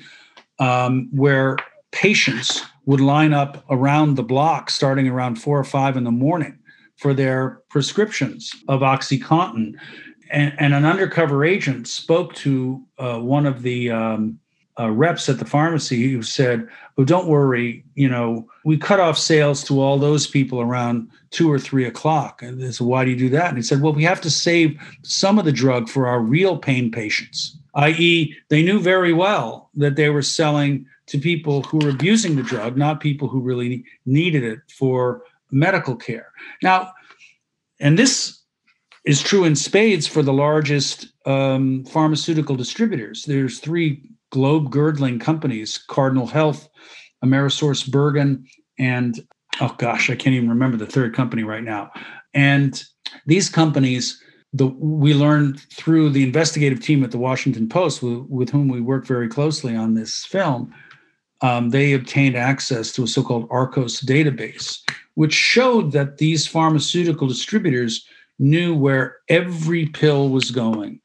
um, 0.58 1.08
where 1.12 1.56
patients 1.92 2.64
would 2.86 3.00
line 3.00 3.32
up 3.32 3.64
around 3.70 4.14
the 4.14 4.22
block 4.22 4.70
starting 4.70 5.08
around 5.08 5.36
four 5.36 5.58
or 5.58 5.64
five 5.64 5.96
in 5.96 6.04
the 6.04 6.10
morning 6.10 6.58
for 6.96 7.14
their 7.14 7.62
prescriptions 7.70 8.52
of 8.68 8.80
OxyContin. 8.80 9.74
And, 10.30 10.54
and 10.58 10.74
an 10.74 10.84
undercover 10.84 11.44
agent 11.44 11.88
spoke 11.88 12.34
to 12.36 12.84
uh, 12.98 13.18
one 13.18 13.46
of 13.46 13.62
the 13.62 13.90
um, 13.90 14.38
uh, 14.78 14.90
reps 14.90 15.28
at 15.28 15.38
the 15.38 15.44
pharmacy 15.44 16.10
who 16.12 16.22
said, 16.22 16.68
"Oh, 16.96 17.04
don't 17.04 17.26
worry. 17.26 17.84
You 17.94 18.08
know, 18.08 18.48
we 18.64 18.76
cut 18.76 19.00
off 19.00 19.18
sales 19.18 19.64
to 19.64 19.80
all 19.80 19.98
those 19.98 20.26
people 20.26 20.60
around 20.60 21.08
two 21.30 21.50
or 21.50 21.58
three 21.58 21.84
o'clock." 21.84 22.42
And 22.42 22.60
they 22.60 22.70
said, 22.70 22.86
"Why 22.86 23.04
do 23.04 23.10
you 23.10 23.16
do 23.16 23.28
that?" 23.30 23.48
And 23.48 23.58
he 23.58 23.62
said, 23.62 23.80
"Well, 23.80 23.92
we 23.92 24.04
have 24.04 24.20
to 24.22 24.30
save 24.30 24.78
some 25.02 25.38
of 25.38 25.44
the 25.44 25.52
drug 25.52 25.88
for 25.88 26.06
our 26.06 26.20
real 26.20 26.58
pain 26.58 26.90
patients." 26.90 27.56
I.e., 27.74 28.34
they 28.48 28.62
knew 28.62 28.80
very 28.80 29.12
well 29.12 29.70
that 29.74 29.96
they 29.96 30.10
were 30.10 30.22
selling 30.22 30.86
to 31.06 31.18
people 31.18 31.62
who 31.62 31.78
were 31.78 31.90
abusing 31.90 32.36
the 32.36 32.42
drug, 32.42 32.76
not 32.76 33.00
people 33.00 33.28
who 33.28 33.40
really 33.40 33.84
needed 34.04 34.42
it 34.42 34.60
for 34.68 35.22
medical 35.50 35.96
care. 35.96 36.32
Now, 36.62 36.92
and 37.80 37.98
this 37.98 38.40
is 39.04 39.22
true 39.22 39.44
in 39.44 39.56
spades 39.56 40.06
for 40.06 40.22
the 40.22 40.32
largest 40.32 41.08
um, 41.24 41.84
pharmaceutical 41.84 42.56
distributors. 42.56 43.24
There's 43.24 43.60
three 43.60 44.02
globe 44.30 44.70
girdling 44.70 45.18
companies 45.18 45.78
Cardinal 45.78 46.26
Health, 46.26 46.68
Amerisource 47.24 47.90
Bergen, 47.90 48.46
and 48.78 49.26
oh 49.60 49.74
gosh, 49.78 50.10
I 50.10 50.16
can't 50.16 50.36
even 50.36 50.48
remember 50.48 50.76
the 50.76 50.86
third 50.86 51.14
company 51.14 51.42
right 51.42 51.64
now. 51.64 51.90
And 52.34 52.82
these 53.26 53.48
companies, 53.48 54.22
the, 54.52 54.66
we 54.66 55.14
learned 55.14 55.60
through 55.72 56.10
the 56.10 56.22
investigative 56.22 56.80
team 56.80 57.02
at 57.04 57.10
the 57.10 57.18
Washington 57.18 57.68
Post, 57.68 58.02
with, 58.02 58.26
with 58.28 58.50
whom 58.50 58.68
we 58.68 58.80
worked 58.80 59.06
very 59.06 59.28
closely 59.28 59.74
on 59.74 59.94
this 59.94 60.24
film, 60.24 60.72
um, 61.40 61.70
they 61.70 61.92
obtained 61.92 62.36
access 62.36 62.92
to 62.92 63.04
a 63.04 63.06
so 63.06 63.22
called 63.22 63.48
ARCOS 63.48 64.04
database, 64.04 64.80
which 65.14 65.32
showed 65.32 65.92
that 65.92 66.18
these 66.18 66.46
pharmaceutical 66.46 67.28
distributors 67.28 68.06
knew 68.38 68.74
where 68.74 69.16
every 69.28 69.86
pill 69.86 70.28
was 70.28 70.50
going, 70.50 71.00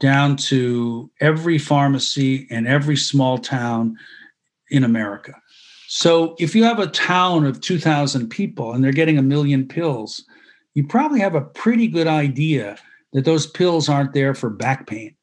down 0.00 0.36
to 0.36 1.10
every 1.20 1.58
pharmacy 1.58 2.46
and 2.50 2.66
every 2.66 2.96
small 2.96 3.38
town 3.38 3.96
in 4.70 4.84
America. 4.84 5.34
So 5.88 6.36
if 6.38 6.54
you 6.54 6.64
have 6.64 6.78
a 6.78 6.86
town 6.86 7.46
of 7.46 7.60
2,000 7.60 8.28
people 8.28 8.72
and 8.72 8.84
they're 8.84 8.92
getting 8.92 9.18
a 9.18 9.22
million 9.22 9.66
pills, 9.66 10.24
you 10.74 10.86
probably 10.86 11.20
have 11.20 11.34
a 11.34 11.40
pretty 11.40 11.88
good 11.88 12.06
idea 12.06 12.76
that 13.12 13.24
those 13.24 13.46
pills 13.46 13.88
aren't 13.88 14.12
there 14.12 14.34
for 14.34 14.50
back 14.50 14.86
pain. 14.86 15.14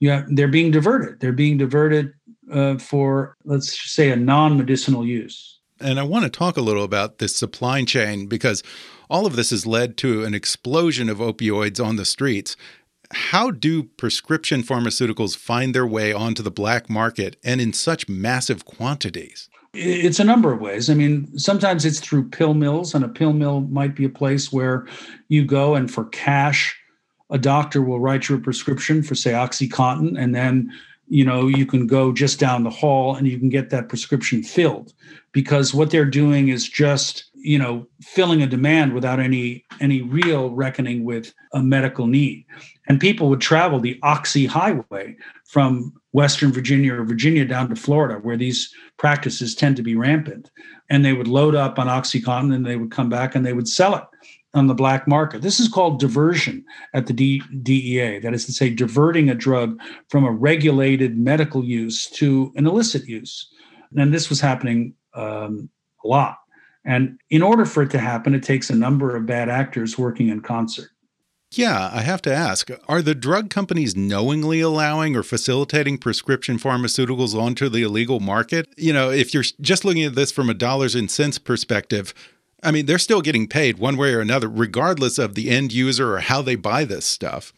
You 0.00 0.10
have, 0.10 0.26
they're 0.28 0.48
being 0.48 0.70
diverted. 0.70 1.20
They're 1.20 1.32
being 1.32 1.56
diverted 1.56 2.12
uh, 2.52 2.78
for, 2.78 3.36
let's 3.44 3.90
say, 3.90 4.10
a 4.10 4.16
non 4.16 4.56
medicinal 4.56 5.06
use. 5.06 5.60
And 5.80 6.00
I 6.00 6.02
want 6.02 6.24
to 6.24 6.30
talk 6.30 6.56
a 6.56 6.62
little 6.62 6.84
about 6.84 7.18
this 7.18 7.36
supply 7.36 7.84
chain 7.84 8.26
because 8.26 8.62
all 9.08 9.26
of 9.26 9.36
this 9.36 9.50
has 9.50 9.66
led 9.66 9.96
to 9.98 10.24
an 10.24 10.34
explosion 10.34 11.08
of 11.08 11.18
opioids 11.18 11.84
on 11.84 11.96
the 11.96 12.04
streets. 12.04 12.56
How 13.12 13.50
do 13.50 13.84
prescription 13.84 14.62
pharmaceuticals 14.62 15.36
find 15.36 15.74
their 15.74 15.86
way 15.86 16.12
onto 16.12 16.42
the 16.42 16.50
black 16.50 16.90
market 16.90 17.36
and 17.42 17.60
in 17.60 17.72
such 17.72 18.08
massive 18.08 18.64
quantities? 18.66 19.48
It's 19.72 20.20
a 20.20 20.24
number 20.24 20.52
of 20.52 20.60
ways. 20.60 20.90
I 20.90 20.94
mean, 20.94 21.38
sometimes 21.38 21.84
it's 21.84 22.00
through 22.00 22.28
pill 22.30 22.54
mills, 22.54 22.94
and 22.94 23.04
a 23.04 23.08
pill 23.08 23.32
mill 23.32 23.60
might 23.62 23.94
be 23.94 24.04
a 24.04 24.10
place 24.10 24.52
where 24.52 24.86
you 25.28 25.44
go 25.44 25.74
and 25.74 25.90
for 25.90 26.06
cash, 26.06 26.76
a 27.30 27.38
doctor 27.38 27.82
will 27.82 28.00
write 28.00 28.28
you 28.28 28.36
a 28.36 28.40
prescription 28.40 29.02
for, 29.02 29.14
say, 29.14 29.32
Oxycontin, 29.32 30.18
and 30.18 30.34
then 30.34 30.72
you 31.08 31.24
know 31.24 31.48
you 31.48 31.66
can 31.66 31.86
go 31.86 32.12
just 32.12 32.38
down 32.38 32.64
the 32.64 32.70
hall 32.70 33.14
and 33.14 33.26
you 33.26 33.38
can 33.38 33.48
get 33.48 33.70
that 33.70 33.88
prescription 33.88 34.42
filled 34.42 34.92
because 35.32 35.74
what 35.74 35.90
they're 35.90 36.04
doing 36.04 36.48
is 36.48 36.68
just 36.68 37.30
you 37.34 37.58
know 37.58 37.86
filling 38.02 38.42
a 38.42 38.46
demand 38.46 38.92
without 38.92 39.18
any 39.18 39.64
any 39.80 40.02
real 40.02 40.50
reckoning 40.50 41.04
with 41.04 41.32
a 41.54 41.62
medical 41.62 42.06
need 42.06 42.44
and 42.88 43.00
people 43.00 43.28
would 43.28 43.40
travel 43.40 43.78
the 43.78 43.98
oxy 44.02 44.46
highway 44.46 45.16
from 45.44 45.92
western 46.12 46.52
virginia 46.52 46.94
or 46.94 47.04
virginia 47.04 47.44
down 47.44 47.68
to 47.68 47.76
florida 47.76 48.18
where 48.20 48.36
these 48.36 48.72
practices 48.96 49.54
tend 49.54 49.76
to 49.76 49.82
be 49.82 49.94
rampant 49.94 50.50
and 50.90 51.04
they 51.04 51.12
would 51.12 51.28
load 51.28 51.54
up 51.54 51.78
on 51.78 51.86
oxycontin 51.86 52.54
and 52.54 52.66
they 52.66 52.76
would 52.76 52.90
come 52.90 53.08
back 53.08 53.34
and 53.34 53.44
they 53.44 53.52
would 53.52 53.68
sell 53.68 53.94
it 53.94 54.04
on 54.54 54.66
the 54.66 54.74
black 54.74 55.06
market. 55.06 55.42
This 55.42 55.60
is 55.60 55.68
called 55.68 56.00
diversion 56.00 56.64
at 56.94 57.06
the 57.06 57.12
D- 57.12 57.42
DEA. 57.62 58.18
That 58.18 58.34
is 58.34 58.46
to 58.46 58.52
say, 58.52 58.70
diverting 58.70 59.28
a 59.28 59.34
drug 59.34 59.78
from 60.08 60.24
a 60.24 60.32
regulated 60.32 61.18
medical 61.18 61.64
use 61.64 62.08
to 62.10 62.52
an 62.56 62.66
illicit 62.66 63.06
use. 63.06 63.48
And 63.96 64.12
this 64.12 64.28
was 64.28 64.40
happening 64.40 64.94
um, 65.14 65.68
a 66.04 66.08
lot. 66.08 66.38
And 66.84 67.18
in 67.30 67.42
order 67.42 67.64
for 67.64 67.82
it 67.82 67.90
to 67.90 67.98
happen, 67.98 68.34
it 68.34 68.42
takes 68.42 68.70
a 68.70 68.74
number 68.74 69.14
of 69.14 69.26
bad 69.26 69.48
actors 69.48 69.98
working 69.98 70.28
in 70.28 70.40
concert. 70.40 70.90
Yeah, 71.52 71.90
I 71.92 72.02
have 72.02 72.20
to 72.22 72.34
ask 72.34 72.70
are 72.88 73.00
the 73.00 73.14
drug 73.14 73.48
companies 73.48 73.96
knowingly 73.96 74.60
allowing 74.60 75.16
or 75.16 75.22
facilitating 75.22 75.96
prescription 75.96 76.58
pharmaceuticals 76.58 77.34
onto 77.34 77.68
the 77.70 77.82
illegal 77.82 78.20
market? 78.20 78.68
You 78.76 78.92
know, 78.92 79.10
if 79.10 79.32
you're 79.32 79.44
just 79.60 79.84
looking 79.84 80.04
at 80.04 80.14
this 80.14 80.30
from 80.30 80.50
a 80.50 80.54
dollars 80.54 80.94
and 80.94 81.10
cents 81.10 81.38
perspective, 81.38 82.12
I 82.62 82.70
mean, 82.70 82.86
they're 82.86 82.98
still 82.98 83.22
getting 83.22 83.48
paid 83.48 83.78
one 83.78 83.96
way 83.96 84.12
or 84.12 84.20
another, 84.20 84.48
regardless 84.48 85.18
of 85.18 85.34
the 85.34 85.48
end 85.48 85.72
user 85.72 86.14
or 86.14 86.20
how 86.20 86.42
they 86.42 86.54
buy 86.54 86.84
this 86.84 87.06
stuff. 87.06 87.54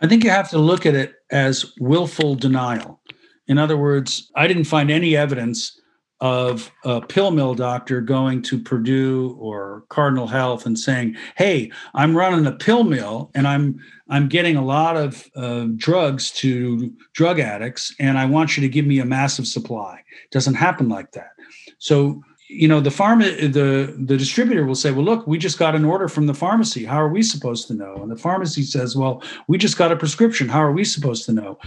I 0.00 0.08
think 0.08 0.24
you 0.24 0.30
have 0.30 0.50
to 0.50 0.58
look 0.58 0.84
at 0.84 0.94
it 0.94 1.14
as 1.30 1.72
willful 1.78 2.34
denial. 2.34 3.00
In 3.46 3.58
other 3.58 3.76
words, 3.76 4.30
I 4.36 4.46
didn't 4.48 4.64
find 4.64 4.90
any 4.90 5.16
evidence 5.16 5.77
of 6.20 6.72
a 6.84 7.00
pill 7.00 7.30
mill 7.30 7.54
doctor 7.54 8.00
going 8.00 8.42
to 8.42 8.58
Purdue 8.58 9.36
or 9.38 9.84
Cardinal 9.88 10.26
Health 10.26 10.66
and 10.66 10.78
saying, 10.78 11.16
"Hey, 11.36 11.70
I'm 11.94 12.16
running 12.16 12.46
a 12.46 12.52
pill 12.52 12.84
mill 12.84 13.30
and 13.34 13.46
I'm 13.46 13.80
I'm 14.08 14.28
getting 14.28 14.56
a 14.56 14.64
lot 14.64 14.96
of 14.96 15.28
uh, 15.36 15.66
drugs 15.76 16.30
to 16.32 16.92
drug 17.12 17.38
addicts, 17.38 17.94
and 18.00 18.18
I 18.18 18.26
want 18.26 18.56
you 18.56 18.62
to 18.62 18.68
give 18.68 18.86
me 18.86 18.98
a 18.98 19.04
massive 19.04 19.46
supply." 19.46 20.02
It 20.24 20.30
doesn't 20.30 20.54
happen 20.54 20.88
like 20.88 21.12
that. 21.12 21.30
So 21.78 22.22
you 22.48 22.66
know 22.66 22.80
the 22.80 22.90
pharma 22.90 23.52
the 23.52 23.94
the 23.98 24.16
distributor 24.16 24.64
will 24.64 24.74
say 24.74 24.90
well 24.90 25.04
look 25.04 25.26
we 25.26 25.36
just 25.36 25.58
got 25.58 25.74
an 25.74 25.84
order 25.84 26.08
from 26.08 26.26
the 26.26 26.34
pharmacy 26.34 26.84
how 26.84 26.96
are 26.96 27.10
we 27.10 27.22
supposed 27.22 27.68
to 27.68 27.74
know 27.74 27.96
and 27.96 28.10
the 28.10 28.16
pharmacy 28.16 28.62
says 28.62 28.96
well 28.96 29.22
we 29.48 29.58
just 29.58 29.76
got 29.76 29.92
a 29.92 29.96
prescription 29.96 30.48
how 30.48 30.60
are 30.60 30.72
we 30.72 30.82
supposed 30.82 31.26
to 31.26 31.32
know 31.32 31.58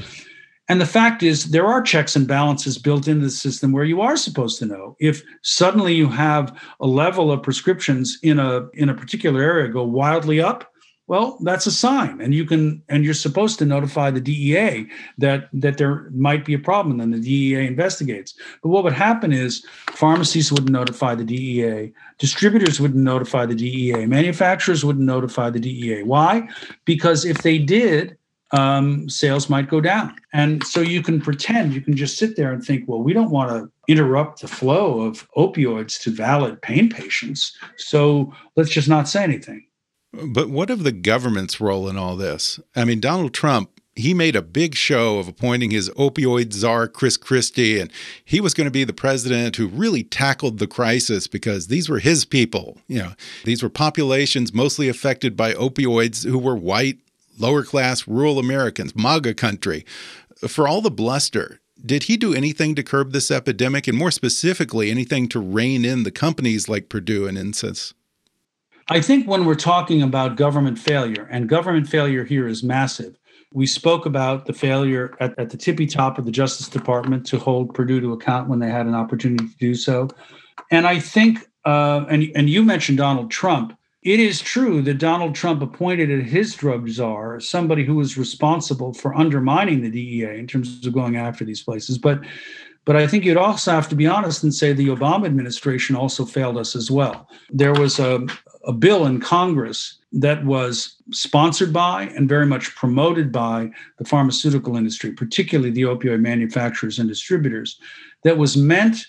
and 0.69 0.79
the 0.79 0.85
fact 0.85 1.23
is 1.23 1.45
there 1.45 1.67
are 1.67 1.81
checks 1.81 2.15
and 2.15 2.27
balances 2.27 2.77
built 2.77 3.07
into 3.07 3.25
the 3.25 3.31
system 3.31 3.71
where 3.71 3.83
you 3.83 4.01
are 4.01 4.15
supposed 4.15 4.59
to 4.59 4.65
know. 4.65 4.95
If 4.99 5.21
suddenly 5.41 5.93
you 5.93 6.07
have 6.07 6.57
a 6.79 6.87
level 6.87 7.31
of 7.31 7.43
prescriptions 7.43 8.17
in 8.23 8.39
a 8.39 8.67
in 8.73 8.89
a 8.89 8.93
particular 8.93 9.41
area 9.41 9.67
go 9.67 9.83
wildly 9.83 10.39
up 10.39 10.71
well 11.07 11.37
that's 11.43 11.65
a 11.65 11.71
sign. 11.71 12.21
And 12.21 12.33
you 12.33 12.45
can 12.45 12.81
and 12.87 13.03
you're 13.03 13.13
supposed 13.13 13.59
to 13.59 13.65
notify 13.65 14.11
the 14.11 14.21
DEA 14.21 14.87
that 15.17 15.49
that 15.51 15.77
there 15.77 16.09
might 16.11 16.45
be 16.45 16.53
a 16.53 16.59
problem 16.59 17.01
and 17.01 17.13
then 17.13 17.19
the 17.19 17.27
DEA 17.27 17.67
investigates. 17.67 18.33
But 18.63 18.69
what 18.69 18.85
would 18.85 18.93
happen 18.93 19.33
is 19.33 19.65
pharmacies 19.89 20.53
wouldn't 20.53 20.71
notify 20.71 21.15
the 21.15 21.25
DEA 21.25 21.91
distributors 22.17 22.79
wouldn't 22.79 23.03
notify 23.03 23.45
the 23.45 23.55
DEA 23.55 24.05
manufacturers 24.05 24.85
wouldn't 24.85 25.05
notify 25.05 25.49
the 25.49 25.59
DEA 25.59 26.03
why? 26.03 26.47
Because 26.85 27.25
if 27.25 27.39
they 27.39 27.57
did 27.57 28.15
um, 28.51 29.09
sales 29.09 29.49
might 29.49 29.69
go 29.69 29.81
down. 29.81 30.15
And 30.33 30.63
so 30.65 30.81
you 30.81 31.01
can 31.01 31.21
pretend, 31.21 31.73
you 31.73 31.81
can 31.81 31.95
just 31.95 32.17
sit 32.17 32.35
there 32.35 32.51
and 32.51 32.63
think, 32.63 32.87
well, 32.87 33.01
we 33.01 33.13
don't 33.13 33.31
want 33.31 33.49
to 33.51 33.71
interrupt 33.87 34.41
the 34.41 34.47
flow 34.47 35.01
of 35.01 35.27
opioids 35.37 36.01
to 36.01 36.11
valid 36.11 36.61
pain 36.61 36.89
patients. 36.89 37.57
So 37.77 38.33
let's 38.55 38.69
just 38.69 38.89
not 38.89 39.07
say 39.07 39.23
anything. 39.23 39.65
But 40.13 40.49
what 40.49 40.69
of 40.69 40.83
the 40.83 40.91
government's 40.91 41.61
role 41.61 41.87
in 41.87 41.97
all 41.97 42.17
this? 42.17 42.59
I 42.75 42.83
mean, 42.83 42.99
Donald 42.99 43.33
Trump, 43.33 43.69
he 43.95 44.13
made 44.13 44.35
a 44.35 44.41
big 44.41 44.75
show 44.75 45.19
of 45.19 45.27
appointing 45.27 45.71
his 45.71 45.89
opioid 45.91 46.53
czar, 46.53 46.87
Chris 46.87 47.17
Christie, 47.17 47.79
and 47.79 47.91
he 48.23 48.41
was 48.41 48.53
going 48.53 48.65
to 48.65 48.71
be 48.71 48.83
the 48.83 48.93
president 48.93 49.55
who 49.55 49.67
really 49.67 50.03
tackled 50.03 50.59
the 50.59 50.67
crisis 50.67 51.27
because 51.27 51.67
these 51.67 51.89
were 51.89 51.99
his 51.99 52.25
people. 52.25 52.77
You 52.87 52.99
know, 52.99 53.11
these 53.45 53.63
were 53.63 53.69
populations 53.69 54.53
mostly 54.53 54.89
affected 54.89 55.37
by 55.37 55.53
opioids 55.53 56.25
who 56.25 56.39
were 56.39 56.55
white, 56.55 56.99
lower 57.41 57.63
class, 57.63 58.07
rural 58.07 58.39
Americans, 58.39 58.95
MAGA 58.95 59.33
country. 59.33 59.85
For 60.47 60.67
all 60.67 60.81
the 60.81 60.91
bluster, 60.91 61.59
did 61.83 62.03
he 62.03 62.15
do 62.15 62.33
anything 62.33 62.75
to 62.75 62.83
curb 62.83 63.11
this 63.11 63.31
epidemic 63.31 63.87
and 63.87 63.97
more 63.97 64.11
specifically 64.11 64.91
anything 64.91 65.27
to 65.29 65.39
rein 65.39 65.83
in 65.83 66.03
the 66.03 66.11
companies 66.11 66.69
like 66.69 66.89
Purdue 66.89 67.27
and 67.27 67.37
Insys? 67.37 67.93
I 68.89 69.01
think 69.01 69.27
when 69.27 69.45
we're 69.45 69.55
talking 69.55 70.01
about 70.01 70.35
government 70.35 70.77
failure, 70.77 71.27
and 71.31 71.47
government 71.47 71.87
failure 71.87 72.23
here 72.23 72.47
is 72.47 72.61
massive, 72.61 73.17
we 73.53 73.65
spoke 73.65 74.05
about 74.05 74.45
the 74.45 74.53
failure 74.53 75.15
at, 75.19 75.37
at 75.37 75.49
the 75.49 75.57
tippy 75.57 75.85
top 75.85 76.17
of 76.17 76.25
the 76.25 76.31
Justice 76.31 76.69
Department 76.69 77.25
to 77.27 77.37
hold 77.37 77.73
Purdue 77.73 77.99
to 78.01 78.13
account 78.13 78.47
when 78.47 78.59
they 78.59 78.69
had 78.69 78.85
an 78.85 78.95
opportunity 78.95 79.47
to 79.47 79.57
do 79.57 79.75
so. 79.75 80.09
And 80.69 80.87
I 80.87 80.99
think, 80.99 81.39
uh, 81.65 82.05
and, 82.09 82.31
and 82.35 82.49
you 82.49 82.63
mentioned 82.63 82.97
Donald 82.97 83.29
Trump. 83.31 83.77
It 84.03 84.19
is 84.19 84.41
true 84.41 84.81
that 84.81 84.97
Donald 84.97 85.35
Trump 85.35 85.61
appointed 85.61 86.09
his 86.23 86.55
drug 86.55 86.89
czar 86.89 87.39
somebody 87.39 87.85
who 87.85 87.95
was 87.95 88.17
responsible 88.17 88.93
for 88.93 89.15
undermining 89.15 89.81
the 89.81 89.91
DEA 89.91 90.39
in 90.39 90.47
terms 90.47 90.85
of 90.85 90.93
going 90.93 91.17
after 91.17 91.45
these 91.45 91.61
places. 91.61 91.97
But 91.97 92.21
but 92.83 92.95
I 92.95 93.05
think 93.05 93.25
you'd 93.25 93.37
also 93.37 93.71
have 93.71 93.87
to 93.89 93.95
be 93.95 94.07
honest 94.07 94.41
and 94.43 94.53
say 94.53 94.73
the 94.73 94.87
Obama 94.87 95.25
administration 95.25 95.95
also 95.95 96.25
failed 96.25 96.57
us 96.57 96.75
as 96.75 96.89
well. 96.89 97.29
There 97.51 97.73
was 97.73 97.99
a, 97.99 98.25
a 98.65 98.73
bill 98.73 99.05
in 99.05 99.19
Congress 99.19 99.99
that 100.13 100.43
was 100.45 100.95
sponsored 101.11 101.71
by 101.71 102.05
and 102.15 102.27
very 102.27 102.47
much 102.47 102.75
promoted 102.75 103.31
by 103.31 103.69
the 103.99 104.05
pharmaceutical 104.05 104.75
industry, 104.75 105.11
particularly 105.11 105.69
the 105.69 105.83
opioid 105.83 106.21
manufacturers 106.21 106.97
and 106.97 107.07
distributors, 107.07 107.79
that 108.23 108.39
was 108.39 108.57
meant 108.57 109.05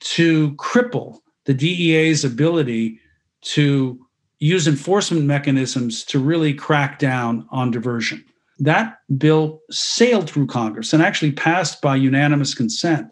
to 0.00 0.52
cripple 0.52 1.18
the 1.44 1.54
DEA's 1.54 2.24
ability 2.24 3.00
to 3.40 3.98
use 4.40 4.68
enforcement 4.68 5.24
mechanisms 5.24 6.04
to 6.04 6.18
really 6.18 6.54
crack 6.54 6.98
down 6.98 7.46
on 7.50 7.70
diversion. 7.70 8.24
That 8.58 8.98
bill 9.16 9.60
sailed 9.70 10.28
through 10.28 10.46
Congress 10.46 10.92
and 10.92 11.02
actually 11.02 11.32
passed 11.32 11.80
by 11.80 11.96
unanimous 11.96 12.54
consent. 12.54 13.08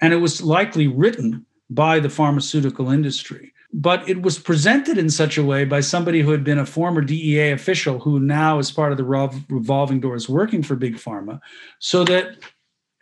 And 0.00 0.12
it 0.12 0.18
was 0.18 0.42
likely 0.42 0.86
written 0.86 1.46
by 1.70 2.00
the 2.00 2.10
pharmaceutical 2.10 2.90
industry. 2.90 3.52
But 3.72 4.08
it 4.08 4.22
was 4.22 4.38
presented 4.38 4.98
in 4.98 5.10
such 5.10 5.36
a 5.36 5.44
way 5.44 5.64
by 5.64 5.80
somebody 5.80 6.20
who 6.20 6.30
had 6.30 6.44
been 6.44 6.58
a 6.58 6.66
former 6.66 7.00
DEA 7.00 7.50
official 7.50 7.98
who 7.98 8.20
now 8.20 8.58
is 8.58 8.70
part 8.70 8.92
of 8.92 8.98
the 8.98 9.04
revolving 9.48 10.00
doors 10.00 10.28
working 10.28 10.62
for 10.62 10.76
Big 10.76 10.94
Pharma, 10.94 11.40
so 11.80 12.04
that 12.04 12.36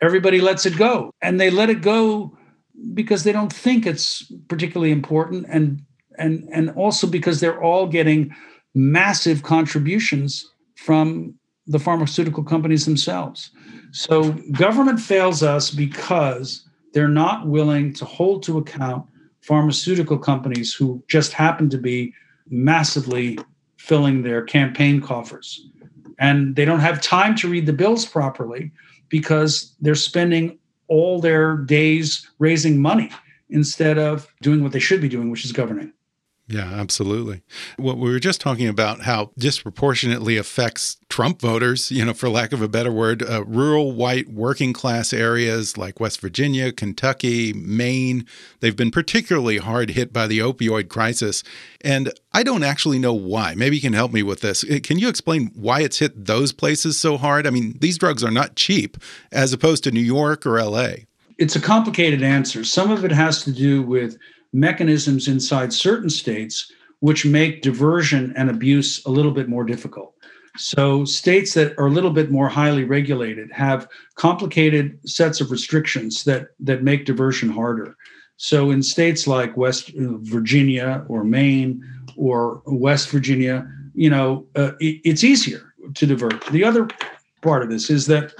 everybody 0.01 0.41
lets 0.41 0.65
it 0.65 0.75
go. 0.75 1.11
And 1.21 1.39
they 1.39 1.51
let 1.51 1.69
it 1.69 1.81
go 1.81 2.35
because 2.95 3.23
they 3.23 3.31
don't 3.31 3.53
think 3.53 3.85
it's 3.85 4.31
particularly 4.47 4.91
important 4.91 5.45
and 5.47 5.83
and 6.17 6.47
and 6.51 6.69
also 6.71 7.07
because 7.07 7.39
they're 7.39 7.61
all 7.61 7.87
getting 7.87 8.33
massive 8.73 9.43
contributions 9.43 10.49
from 10.75 11.33
the 11.67 11.79
pharmaceutical 11.79 12.43
companies 12.43 12.85
themselves. 12.85 13.51
So 13.91 14.31
government 14.51 14.99
fails 14.99 15.43
us 15.43 15.69
because 15.69 16.67
they're 16.93 17.07
not 17.07 17.47
willing 17.47 17.93
to 17.93 18.05
hold 18.05 18.43
to 18.43 18.57
account 18.57 19.05
pharmaceutical 19.41 20.17
companies 20.17 20.73
who 20.73 21.03
just 21.07 21.33
happen 21.33 21.69
to 21.69 21.77
be 21.77 22.13
massively 22.49 23.39
filling 23.77 24.23
their 24.23 24.41
campaign 24.41 25.01
coffers. 25.01 25.67
And 26.19 26.55
they 26.55 26.65
don't 26.65 26.79
have 26.79 27.01
time 27.01 27.35
to 27.37 27.49
read 27.49 27.65
the 27.65 27.73
bills 27.73 28.05
properly 28.05 28.71
because 29.09 29.75
they're 29.81 29.95
spending 29.95 30.57
all 30.87 31.19
their 31.19 31.57
days 31.57 32.27
raising 32.39 32.81
money 32.81 33.09
instead 33.49 33.97
of 33.97 34.27
doing 34.41 34.63
what 34.63 34.71
they 34.71 34.79
should 34.79 35.01
be 35.01 35.09
doing, 35.09 35.29
which 35.29 35.45
is 35.45 35.51
governing. 35.51 35.91
Yeah, 36.45 36.73
absolutely. 36.73 37.41
What 37.77 37.97
we 37.97 38.11
were 38.11 38.19
just 38.19 38.41
talking 38.41 38.67
about 38.67 39.01
how 39.01 39.31
disproportionately 39.37 40.35
affects 40.35 40.97
Trump 41.07 41.39
voters, 41.39 41.89
you 41.89 42.03
know, 42.03 42.13
for 42.13 42.27
lack 42.27 42.51
of 42.51 42.61
a 42.61 42.67
better 42.67 42.91
word, 42.91 43.23
uh, 43.23 43.45
rural 43.45 43.93
white 43.93 44.27
working 44.27 44.73
class 44.73 45.13
areas 45.13 45.77
like 45.77 46.01
West 46.01 46.19
Virginia, 46.19 46.73
Kentucky, 46.73 47.53
Maine, 47.53 48.25
they've 48.59 48.75
been 48.75 48.91
particularly 48.91 49.57
hard 49.57 49.91
hit 49.91 50.11
by 50.11 50.27
the 50.27 50.39
opioid 50.39 50.89
crisis. 50.89 51.43
And 51.79 52.11
I 52.33 52.43
don't 52.43 52.63
actually 52.63 52.99
know 52.99 53.13
why. 53.13 53.55
Maybe 53.55 53.77
you 53.77 53.81
can 53.81 53.93
help 53.93 54.11
me 54.11 54.21
with 54.21 54.41
this. 54.41 54.65
Uh, 54.65 54.79
can 54.83 54.99
you 54.99 55.07
explain 55.07 55.49
why 55.55 55.79
it's 55.79 55.99
hit 55.99 56.25
those 56.25 56.51
places 56.51 56.99
so 56.99 57.17
hard? 57.17 57.47
I 57.47 57.51
mean, 57.51 57.77
these 57.79 57.97
drugs 57.97 58.21
are 58.21 58.31
not 58.31 58.57
cheap 58.57 58.97
as 59.31 59.53
opposed 59.53 59.85
to 59.85 59.91
New 59.91 60.01
York 60.01 60.45
or 60.45 60.61
LA. 60.61 61.05
It's 61.37 61.55
a 61.55 61.61
complicated 61.61 62.21
answer. 62.21 62.65
Some 62.65 62.91
of 62.91 63.05
it 63.05 63.11
has 63.11 63.43
to 63.45 63.51
do 63.51 63.81
with 63.81 64.17
mechanisms 64.53 65.27
inside 65.27 65.73
certain 65.73 66.09
states 66.09 66.71
which 66.99 67.25
make 67.25 67.61
diversion 67.61 68.33
and 68.37 68.49
abuse 68.49 69.05
a 69.05 69.09
little 69.09 69.31
bit 69.31 69.49
more 69.49 69.65
difficult. 69.65 70.13
So, 70.55 71.03
states 71.03 71.55
that 71.55 71.73
are 71.79 71.87
a 71.87 71.91
little 71.91 72.11
bit 72.11 72.29
more 72.31 72.47
highly 72.47 72.83
regulated 72.83 73.51
have 73.51 73.89
complicated 74.15 74.99
sets 75.09 75.41
of 75.41 75.49
restrictions 75.49 76.23
that, 76.25 76.49
that 76.59 76.83
make 76.83 77.05
diversion 77.05 77.49
harder. 77.49 77.97
So, 78.37 78.69
in 78.69 78.83
states 78.83 79.25
like 79.25 79.57
West 79.57 79.91
Virginia 79.95 81.03
or 81.09 81.23
Maine 81.23 81.83
or 82.15 82.61
West 82.67 83.09
Virginia, 83.09 83.67
you 83.95 84.11
know, 84.11 84.45
uh, 84.55 84.73
it, 84.79 85.01
it's 85.03 85.23
easier 85.23 85.73
to 85.95 86.05
divert. 86.05 86.45
The 86.47 86.63
other 86.63 86.87
part 87.41 87.63
of 87.63 87.69
this 87.69 87.89
is 87.89 88.05
that, 88.07 88.33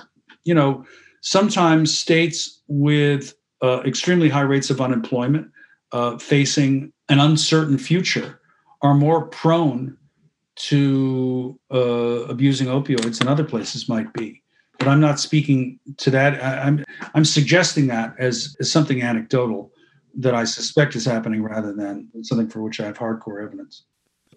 you 0.44 0.54
know, 0.54 0.86
sometimes 1.22 1.98
states 1.98 2.62
with 2.68 3.34
uh, 3.64 3.82
extremely 3.86 4.30
high 4.30 4.42
rates 4.42 4.70
of 4.70 4.80
unemployment 4.80 5.50
uh, 5.94 6.18
facing 6.18 6.92
an 7.10 7.20
uncertain 7.20 7.78
future 7.78 8.42
are 8.82 8.94
more 8.94 9.28
prone 9.28 9.98
to 10.56 11.58
uh, 11.72 11.78
abusing 12.28 12.68
opioids 12.68 13.20
than 13.20 13.28
other 13.28 13.44
places 13.44 13.88
might 13.88 14.12
be. 14.14 14.42
But 14.80 14.88
I'm 14.88 15.00
not 15.00 15.20
speaking 15.20 15.80
to 15.98 16.10
that. 16.12 16.34
I, 16.44 16.68
am 16.68 16.78
I'm, 16.80 17.10
I'm 17.16 17.26
suggesting 17.26 17.88
that 17.88 18.16
as, 18.20 18.56
as 18.60 18.72
something 18.72 19.02
anecdotal 19.02 19.72
that 20.16 20.36
I 20.36 20.44
suspect 20.44 20.96
is 20.96 21.06
happening 21.06 21.42
rather 21.42 21.74
than 21.74 22.10
something 22.24 22.50
for 22.50 22.62
which 22.62 22.80
I 22.80 22.86
have 22.86 22.98
hardcore 22.98 23.44
evidence. 23.44 23.84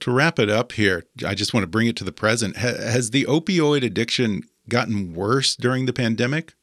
To 0.01 0.11
wrap 0.11 0.39
it 0.39 0.51
up 0.51 0.73
here, 0.73 1.05
I 1.27 1.35
just 1.35 1.55
want 1.55 1.65
to 1.65 1.69
bring 1.69 1.87
it 1.87 1.97
to 1.97 2.05
the 2.05 2.13
present. 2.13 2.57
Has 2.57 3.11
the 3.11 3.25
opioid 3.25 3.83
addiction 3.83 4.43
gotten 4.69 5.15
worse 5.15 5.57
during 5.57 5.87
the 5.87 5.93
pandemic? 5.93 6.55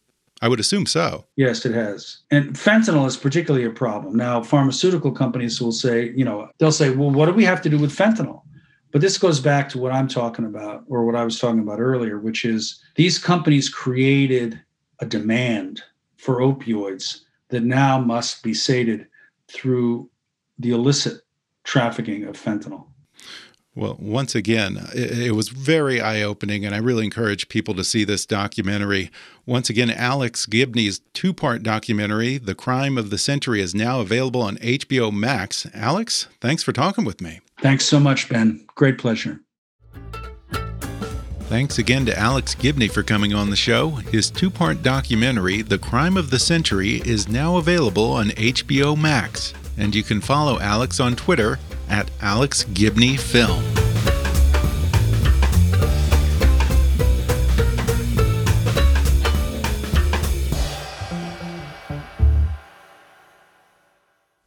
I 0.43 0.49
would 0.49 0.59
assume 0.59 0.85
so. 0.85 1.25
Yes, 1.37 1.65
it 1.65 1.73
has. 1.73 2.17
And 2.29 2.53
fentanyl 2.53 3.07
is 3.07 3.15
particularly 3.15 3.65
a 3.65 3.71
problem. 3.71 4.17
Now, 4.17 4.43
pharmaceutical 4.43 5.13
companies 5.13 5.61
will 5.61 5.71
say, 5.71 6.11
you 6.17 6.25
know, 6.25 6.49
they'll 6.57 6.73
say, 6.73 6.89
well, 6.89 7.09
what 7.09 7.27
do 7.27 7.31
we 7.31 7.45
have 7.45 7.61
to 7.61 7.69
do 7.69 7.79
with 7.79 7.95
fentanyl? 7.95 8.41
But 8.91 8.99
this 8.99 9.17
goes 9.17 9.39
back 9.39 9.69
to 9.69 9.77
what 9.77 9.93
I'm 9.93 10.09
talking 10.09 10.43
about, 10.43 10.83
or 10.89 11.05
what 11.05 11.15
I 11.15 11.23
was 11.23 11.39
talking 11.39 11.61
about 11.61 11.79
earlier, 11.79 12.19
which 12.19 12.43
is 12.43 12.83
these 12.95 13.17
companies 13.17 13.69
created 13.69 14.59
a 14.99 15.05
demand 15.05 15.81
for 16.17 16.39
opioids 16.39 17.21
that 17.47 17.63
now 17.63 17.97
must 18.01 18.43
be 18.43 18.53
sated 18.53 19.07
through 19.47 20.09
the 20.59 20.71
illicit 20.71 21.21
trafficking 21.63 22.25
of 22.25 22.35
fentanyl. 22.35 22.87
Well, 23.75 23.97
once 23.99 24.35
again, 24.35 24.87
it, 24.93 25.17
it 25.17 25.31
was 25.31 25.49
very 25.49 25.99
eye 25.99 26.21
opening, 26.21 26.63
and 26.63 26.75
I 26.75 26.77
really 26.77 27.05
encourage 27.05 27.49
people 27.49 27.73
to 27.73 27.83
see 27.83 28.03
this 28.03 28.23
documentary. 28.23 29.09
Once 29.47 29.67
again, 29.67 29.89
Alex 29.89 30.45
Gibney's 30.45 31.01
two 31.13 31.33
part 31.33 31.63
documentary, 31.63 32.37
The 32.37 32.53
Crime 32.53 32.99
of 32.99 33.09
the 33.09 33.17
Century, 33.17 33.61
is 33.61 33.73
now 33.73 33.99
available 33.99 34.43
on 34.43 34.57
HBO 34.57 35.11
Max. 35.11 35.65
Alex, 35.73 36.27
thanks 36.39 36.61
for 36.61 36.71
talking 36.71 37.03
with 37.03 37.19
me. 37.19 37.39
Thanks 37.61 37.85
so 37.85 37.99
much, 37.99 38.29
Ben. 38.29 38.63
Great 38.75 38.99
pleasure. 38.99 39.39
Thanks 41.45 41.79
again 41.79 42.05
to 42.05 42.17
Alex 42.17 42.53
Gibney 42.55 42.87
for 42.87 43.01
coming 43.01 43.33
on 43.33 43.49
the 43.49 43.55
show. 43.55 43.89
His 43.89 44.29
two 44.29 44.51
part 44.51 44.83
documentary, 44.83 45.63
The 45.63 45.79
Crime 45.79 46.15
of 46.15 46.29
the 46.29 46.39
Century, 46.39 47.01
is 47.05 47.27
now 47.27 47.57
available 47.57 48.11
on 48.11 48.29
HBO 48.29 48.95
Max. 48.95 49.53
And 49.77 49.95
you 49.95 50.03
can 50.03 50.21
follow 50.21 50.59
Alex 50.59 50.99
on 50.99 51.15
Twitter 51.15 51.57
at 51.93 52.09
Alex 52.21 52.63
Gibney 52.73 53.15
Film. 53.17 53.63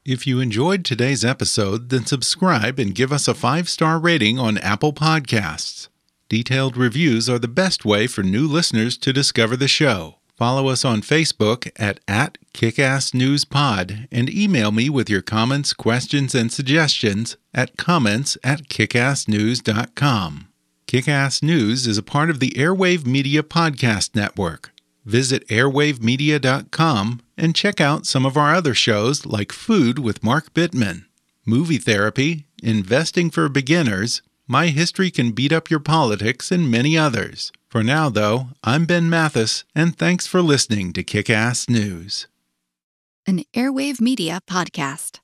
If 0.05 0.27
you 0.27 0.41
enjoyed 0.41 0.85
today's 0.85 1.25
episode, 1.25 1.91
then 1.91 2.05
subscribe 2.05 2.81
and 2.81 2.95
give 2.95 3.13
us 3.13 3.29
a 3.29 3.35
five 3.35 3.69
star 3.69 4.01
rating 4.01 4.41
on 4.41 4.59
Apple 4.59 4.93
Podcasts. 4.93 5.89
Detailed 6.29 6.77
reviews 6.77 7.31
are 7.31 7.39
the 7.39 7.47
best 7.47 7.85
way 7.85 8.09
for 8.09 8.25
new 8.25 8.49
listeners 8.49 8.97
to 8.99 9.13
discover 9.13 9.57
the 9.57 9.69
show. 9.69 10.17
Follow 10.37 10.69
us 10.69 10.85
on 10.85 11.01
Facebook 11.01 11.71
at, 11.77 11.99
at 12.07 12.37
KickassNewsPod 12.53 14.07
and 14.13 14.29
email 14.29 14.71
me 14.71 14.91
with 14.91 15.09
your 15.09 15.23
comments, 15.23 15.73
questions, 15.73 16.35
and 16.35 16.53
suggestions 16.53 17.39
at 17.55 17.79
comments 17.79 18.37
at 18.45 18.69
kickassnews.com. 18.69 20.49
Kickass 20.87 21.43
News 21.43 21.87
is 21.87 21.97
a 21.99 22.03
part 22.03 22.29
of 22.29 22.39
the 22.39 22.51
Airwave 22.51 23.07
Media 23.07 23.43
Podcast 23.43 24.15
Network. 24.15 24.73
Visit 25.07 25.47
airwavemedia.com 25.49 27.21
and 27.39 27.57
check 27.57 27.81
out 27.81 28.07
some 28.07 28.27
of 28.27 28.37
our 28.37 28.55
other 28.55 28.75
shows 28.75 29.25
like 29.25 29.53
Food 29.53 29.99
with 29.99 30.23
Mark 30.23 30.53
Bittman, 30.53 31.07
Movie 31.47 31.79
Therapy, 31.79 32.47
Investing 32.63 33.31
for 33.31 33.49
Beginners, 33.49 34.21
My 34.47 34.67
History 34.67 35.11
Can 35.11 35.33
Beat 35.33 35.53
Up 35.53 35.71
Your 35.71 35.81
Politics, 35.81 36.53
and 36.53 36.71
many 36.71 36.97
others. 36.99 37.53
For 37.77 37.83
now, 37.83 38.09
though, 38.09 38.49
I'm 38.65 38.87
Ben 38.87 39.11
Mathis, 39.11 39.65
and 39.75 39.99
thanks 39.99 40.27
for 40.27 40.41
listening 40.41 40.95
to 40.95 41.03
Kick 41.05 41.29
Ass 41.29 41.69
News. 41.69 42.27
An 43.27 43.45
Airwave 43.53 44.01
Media 44.01 44.41
Podcast. 44.49 45.19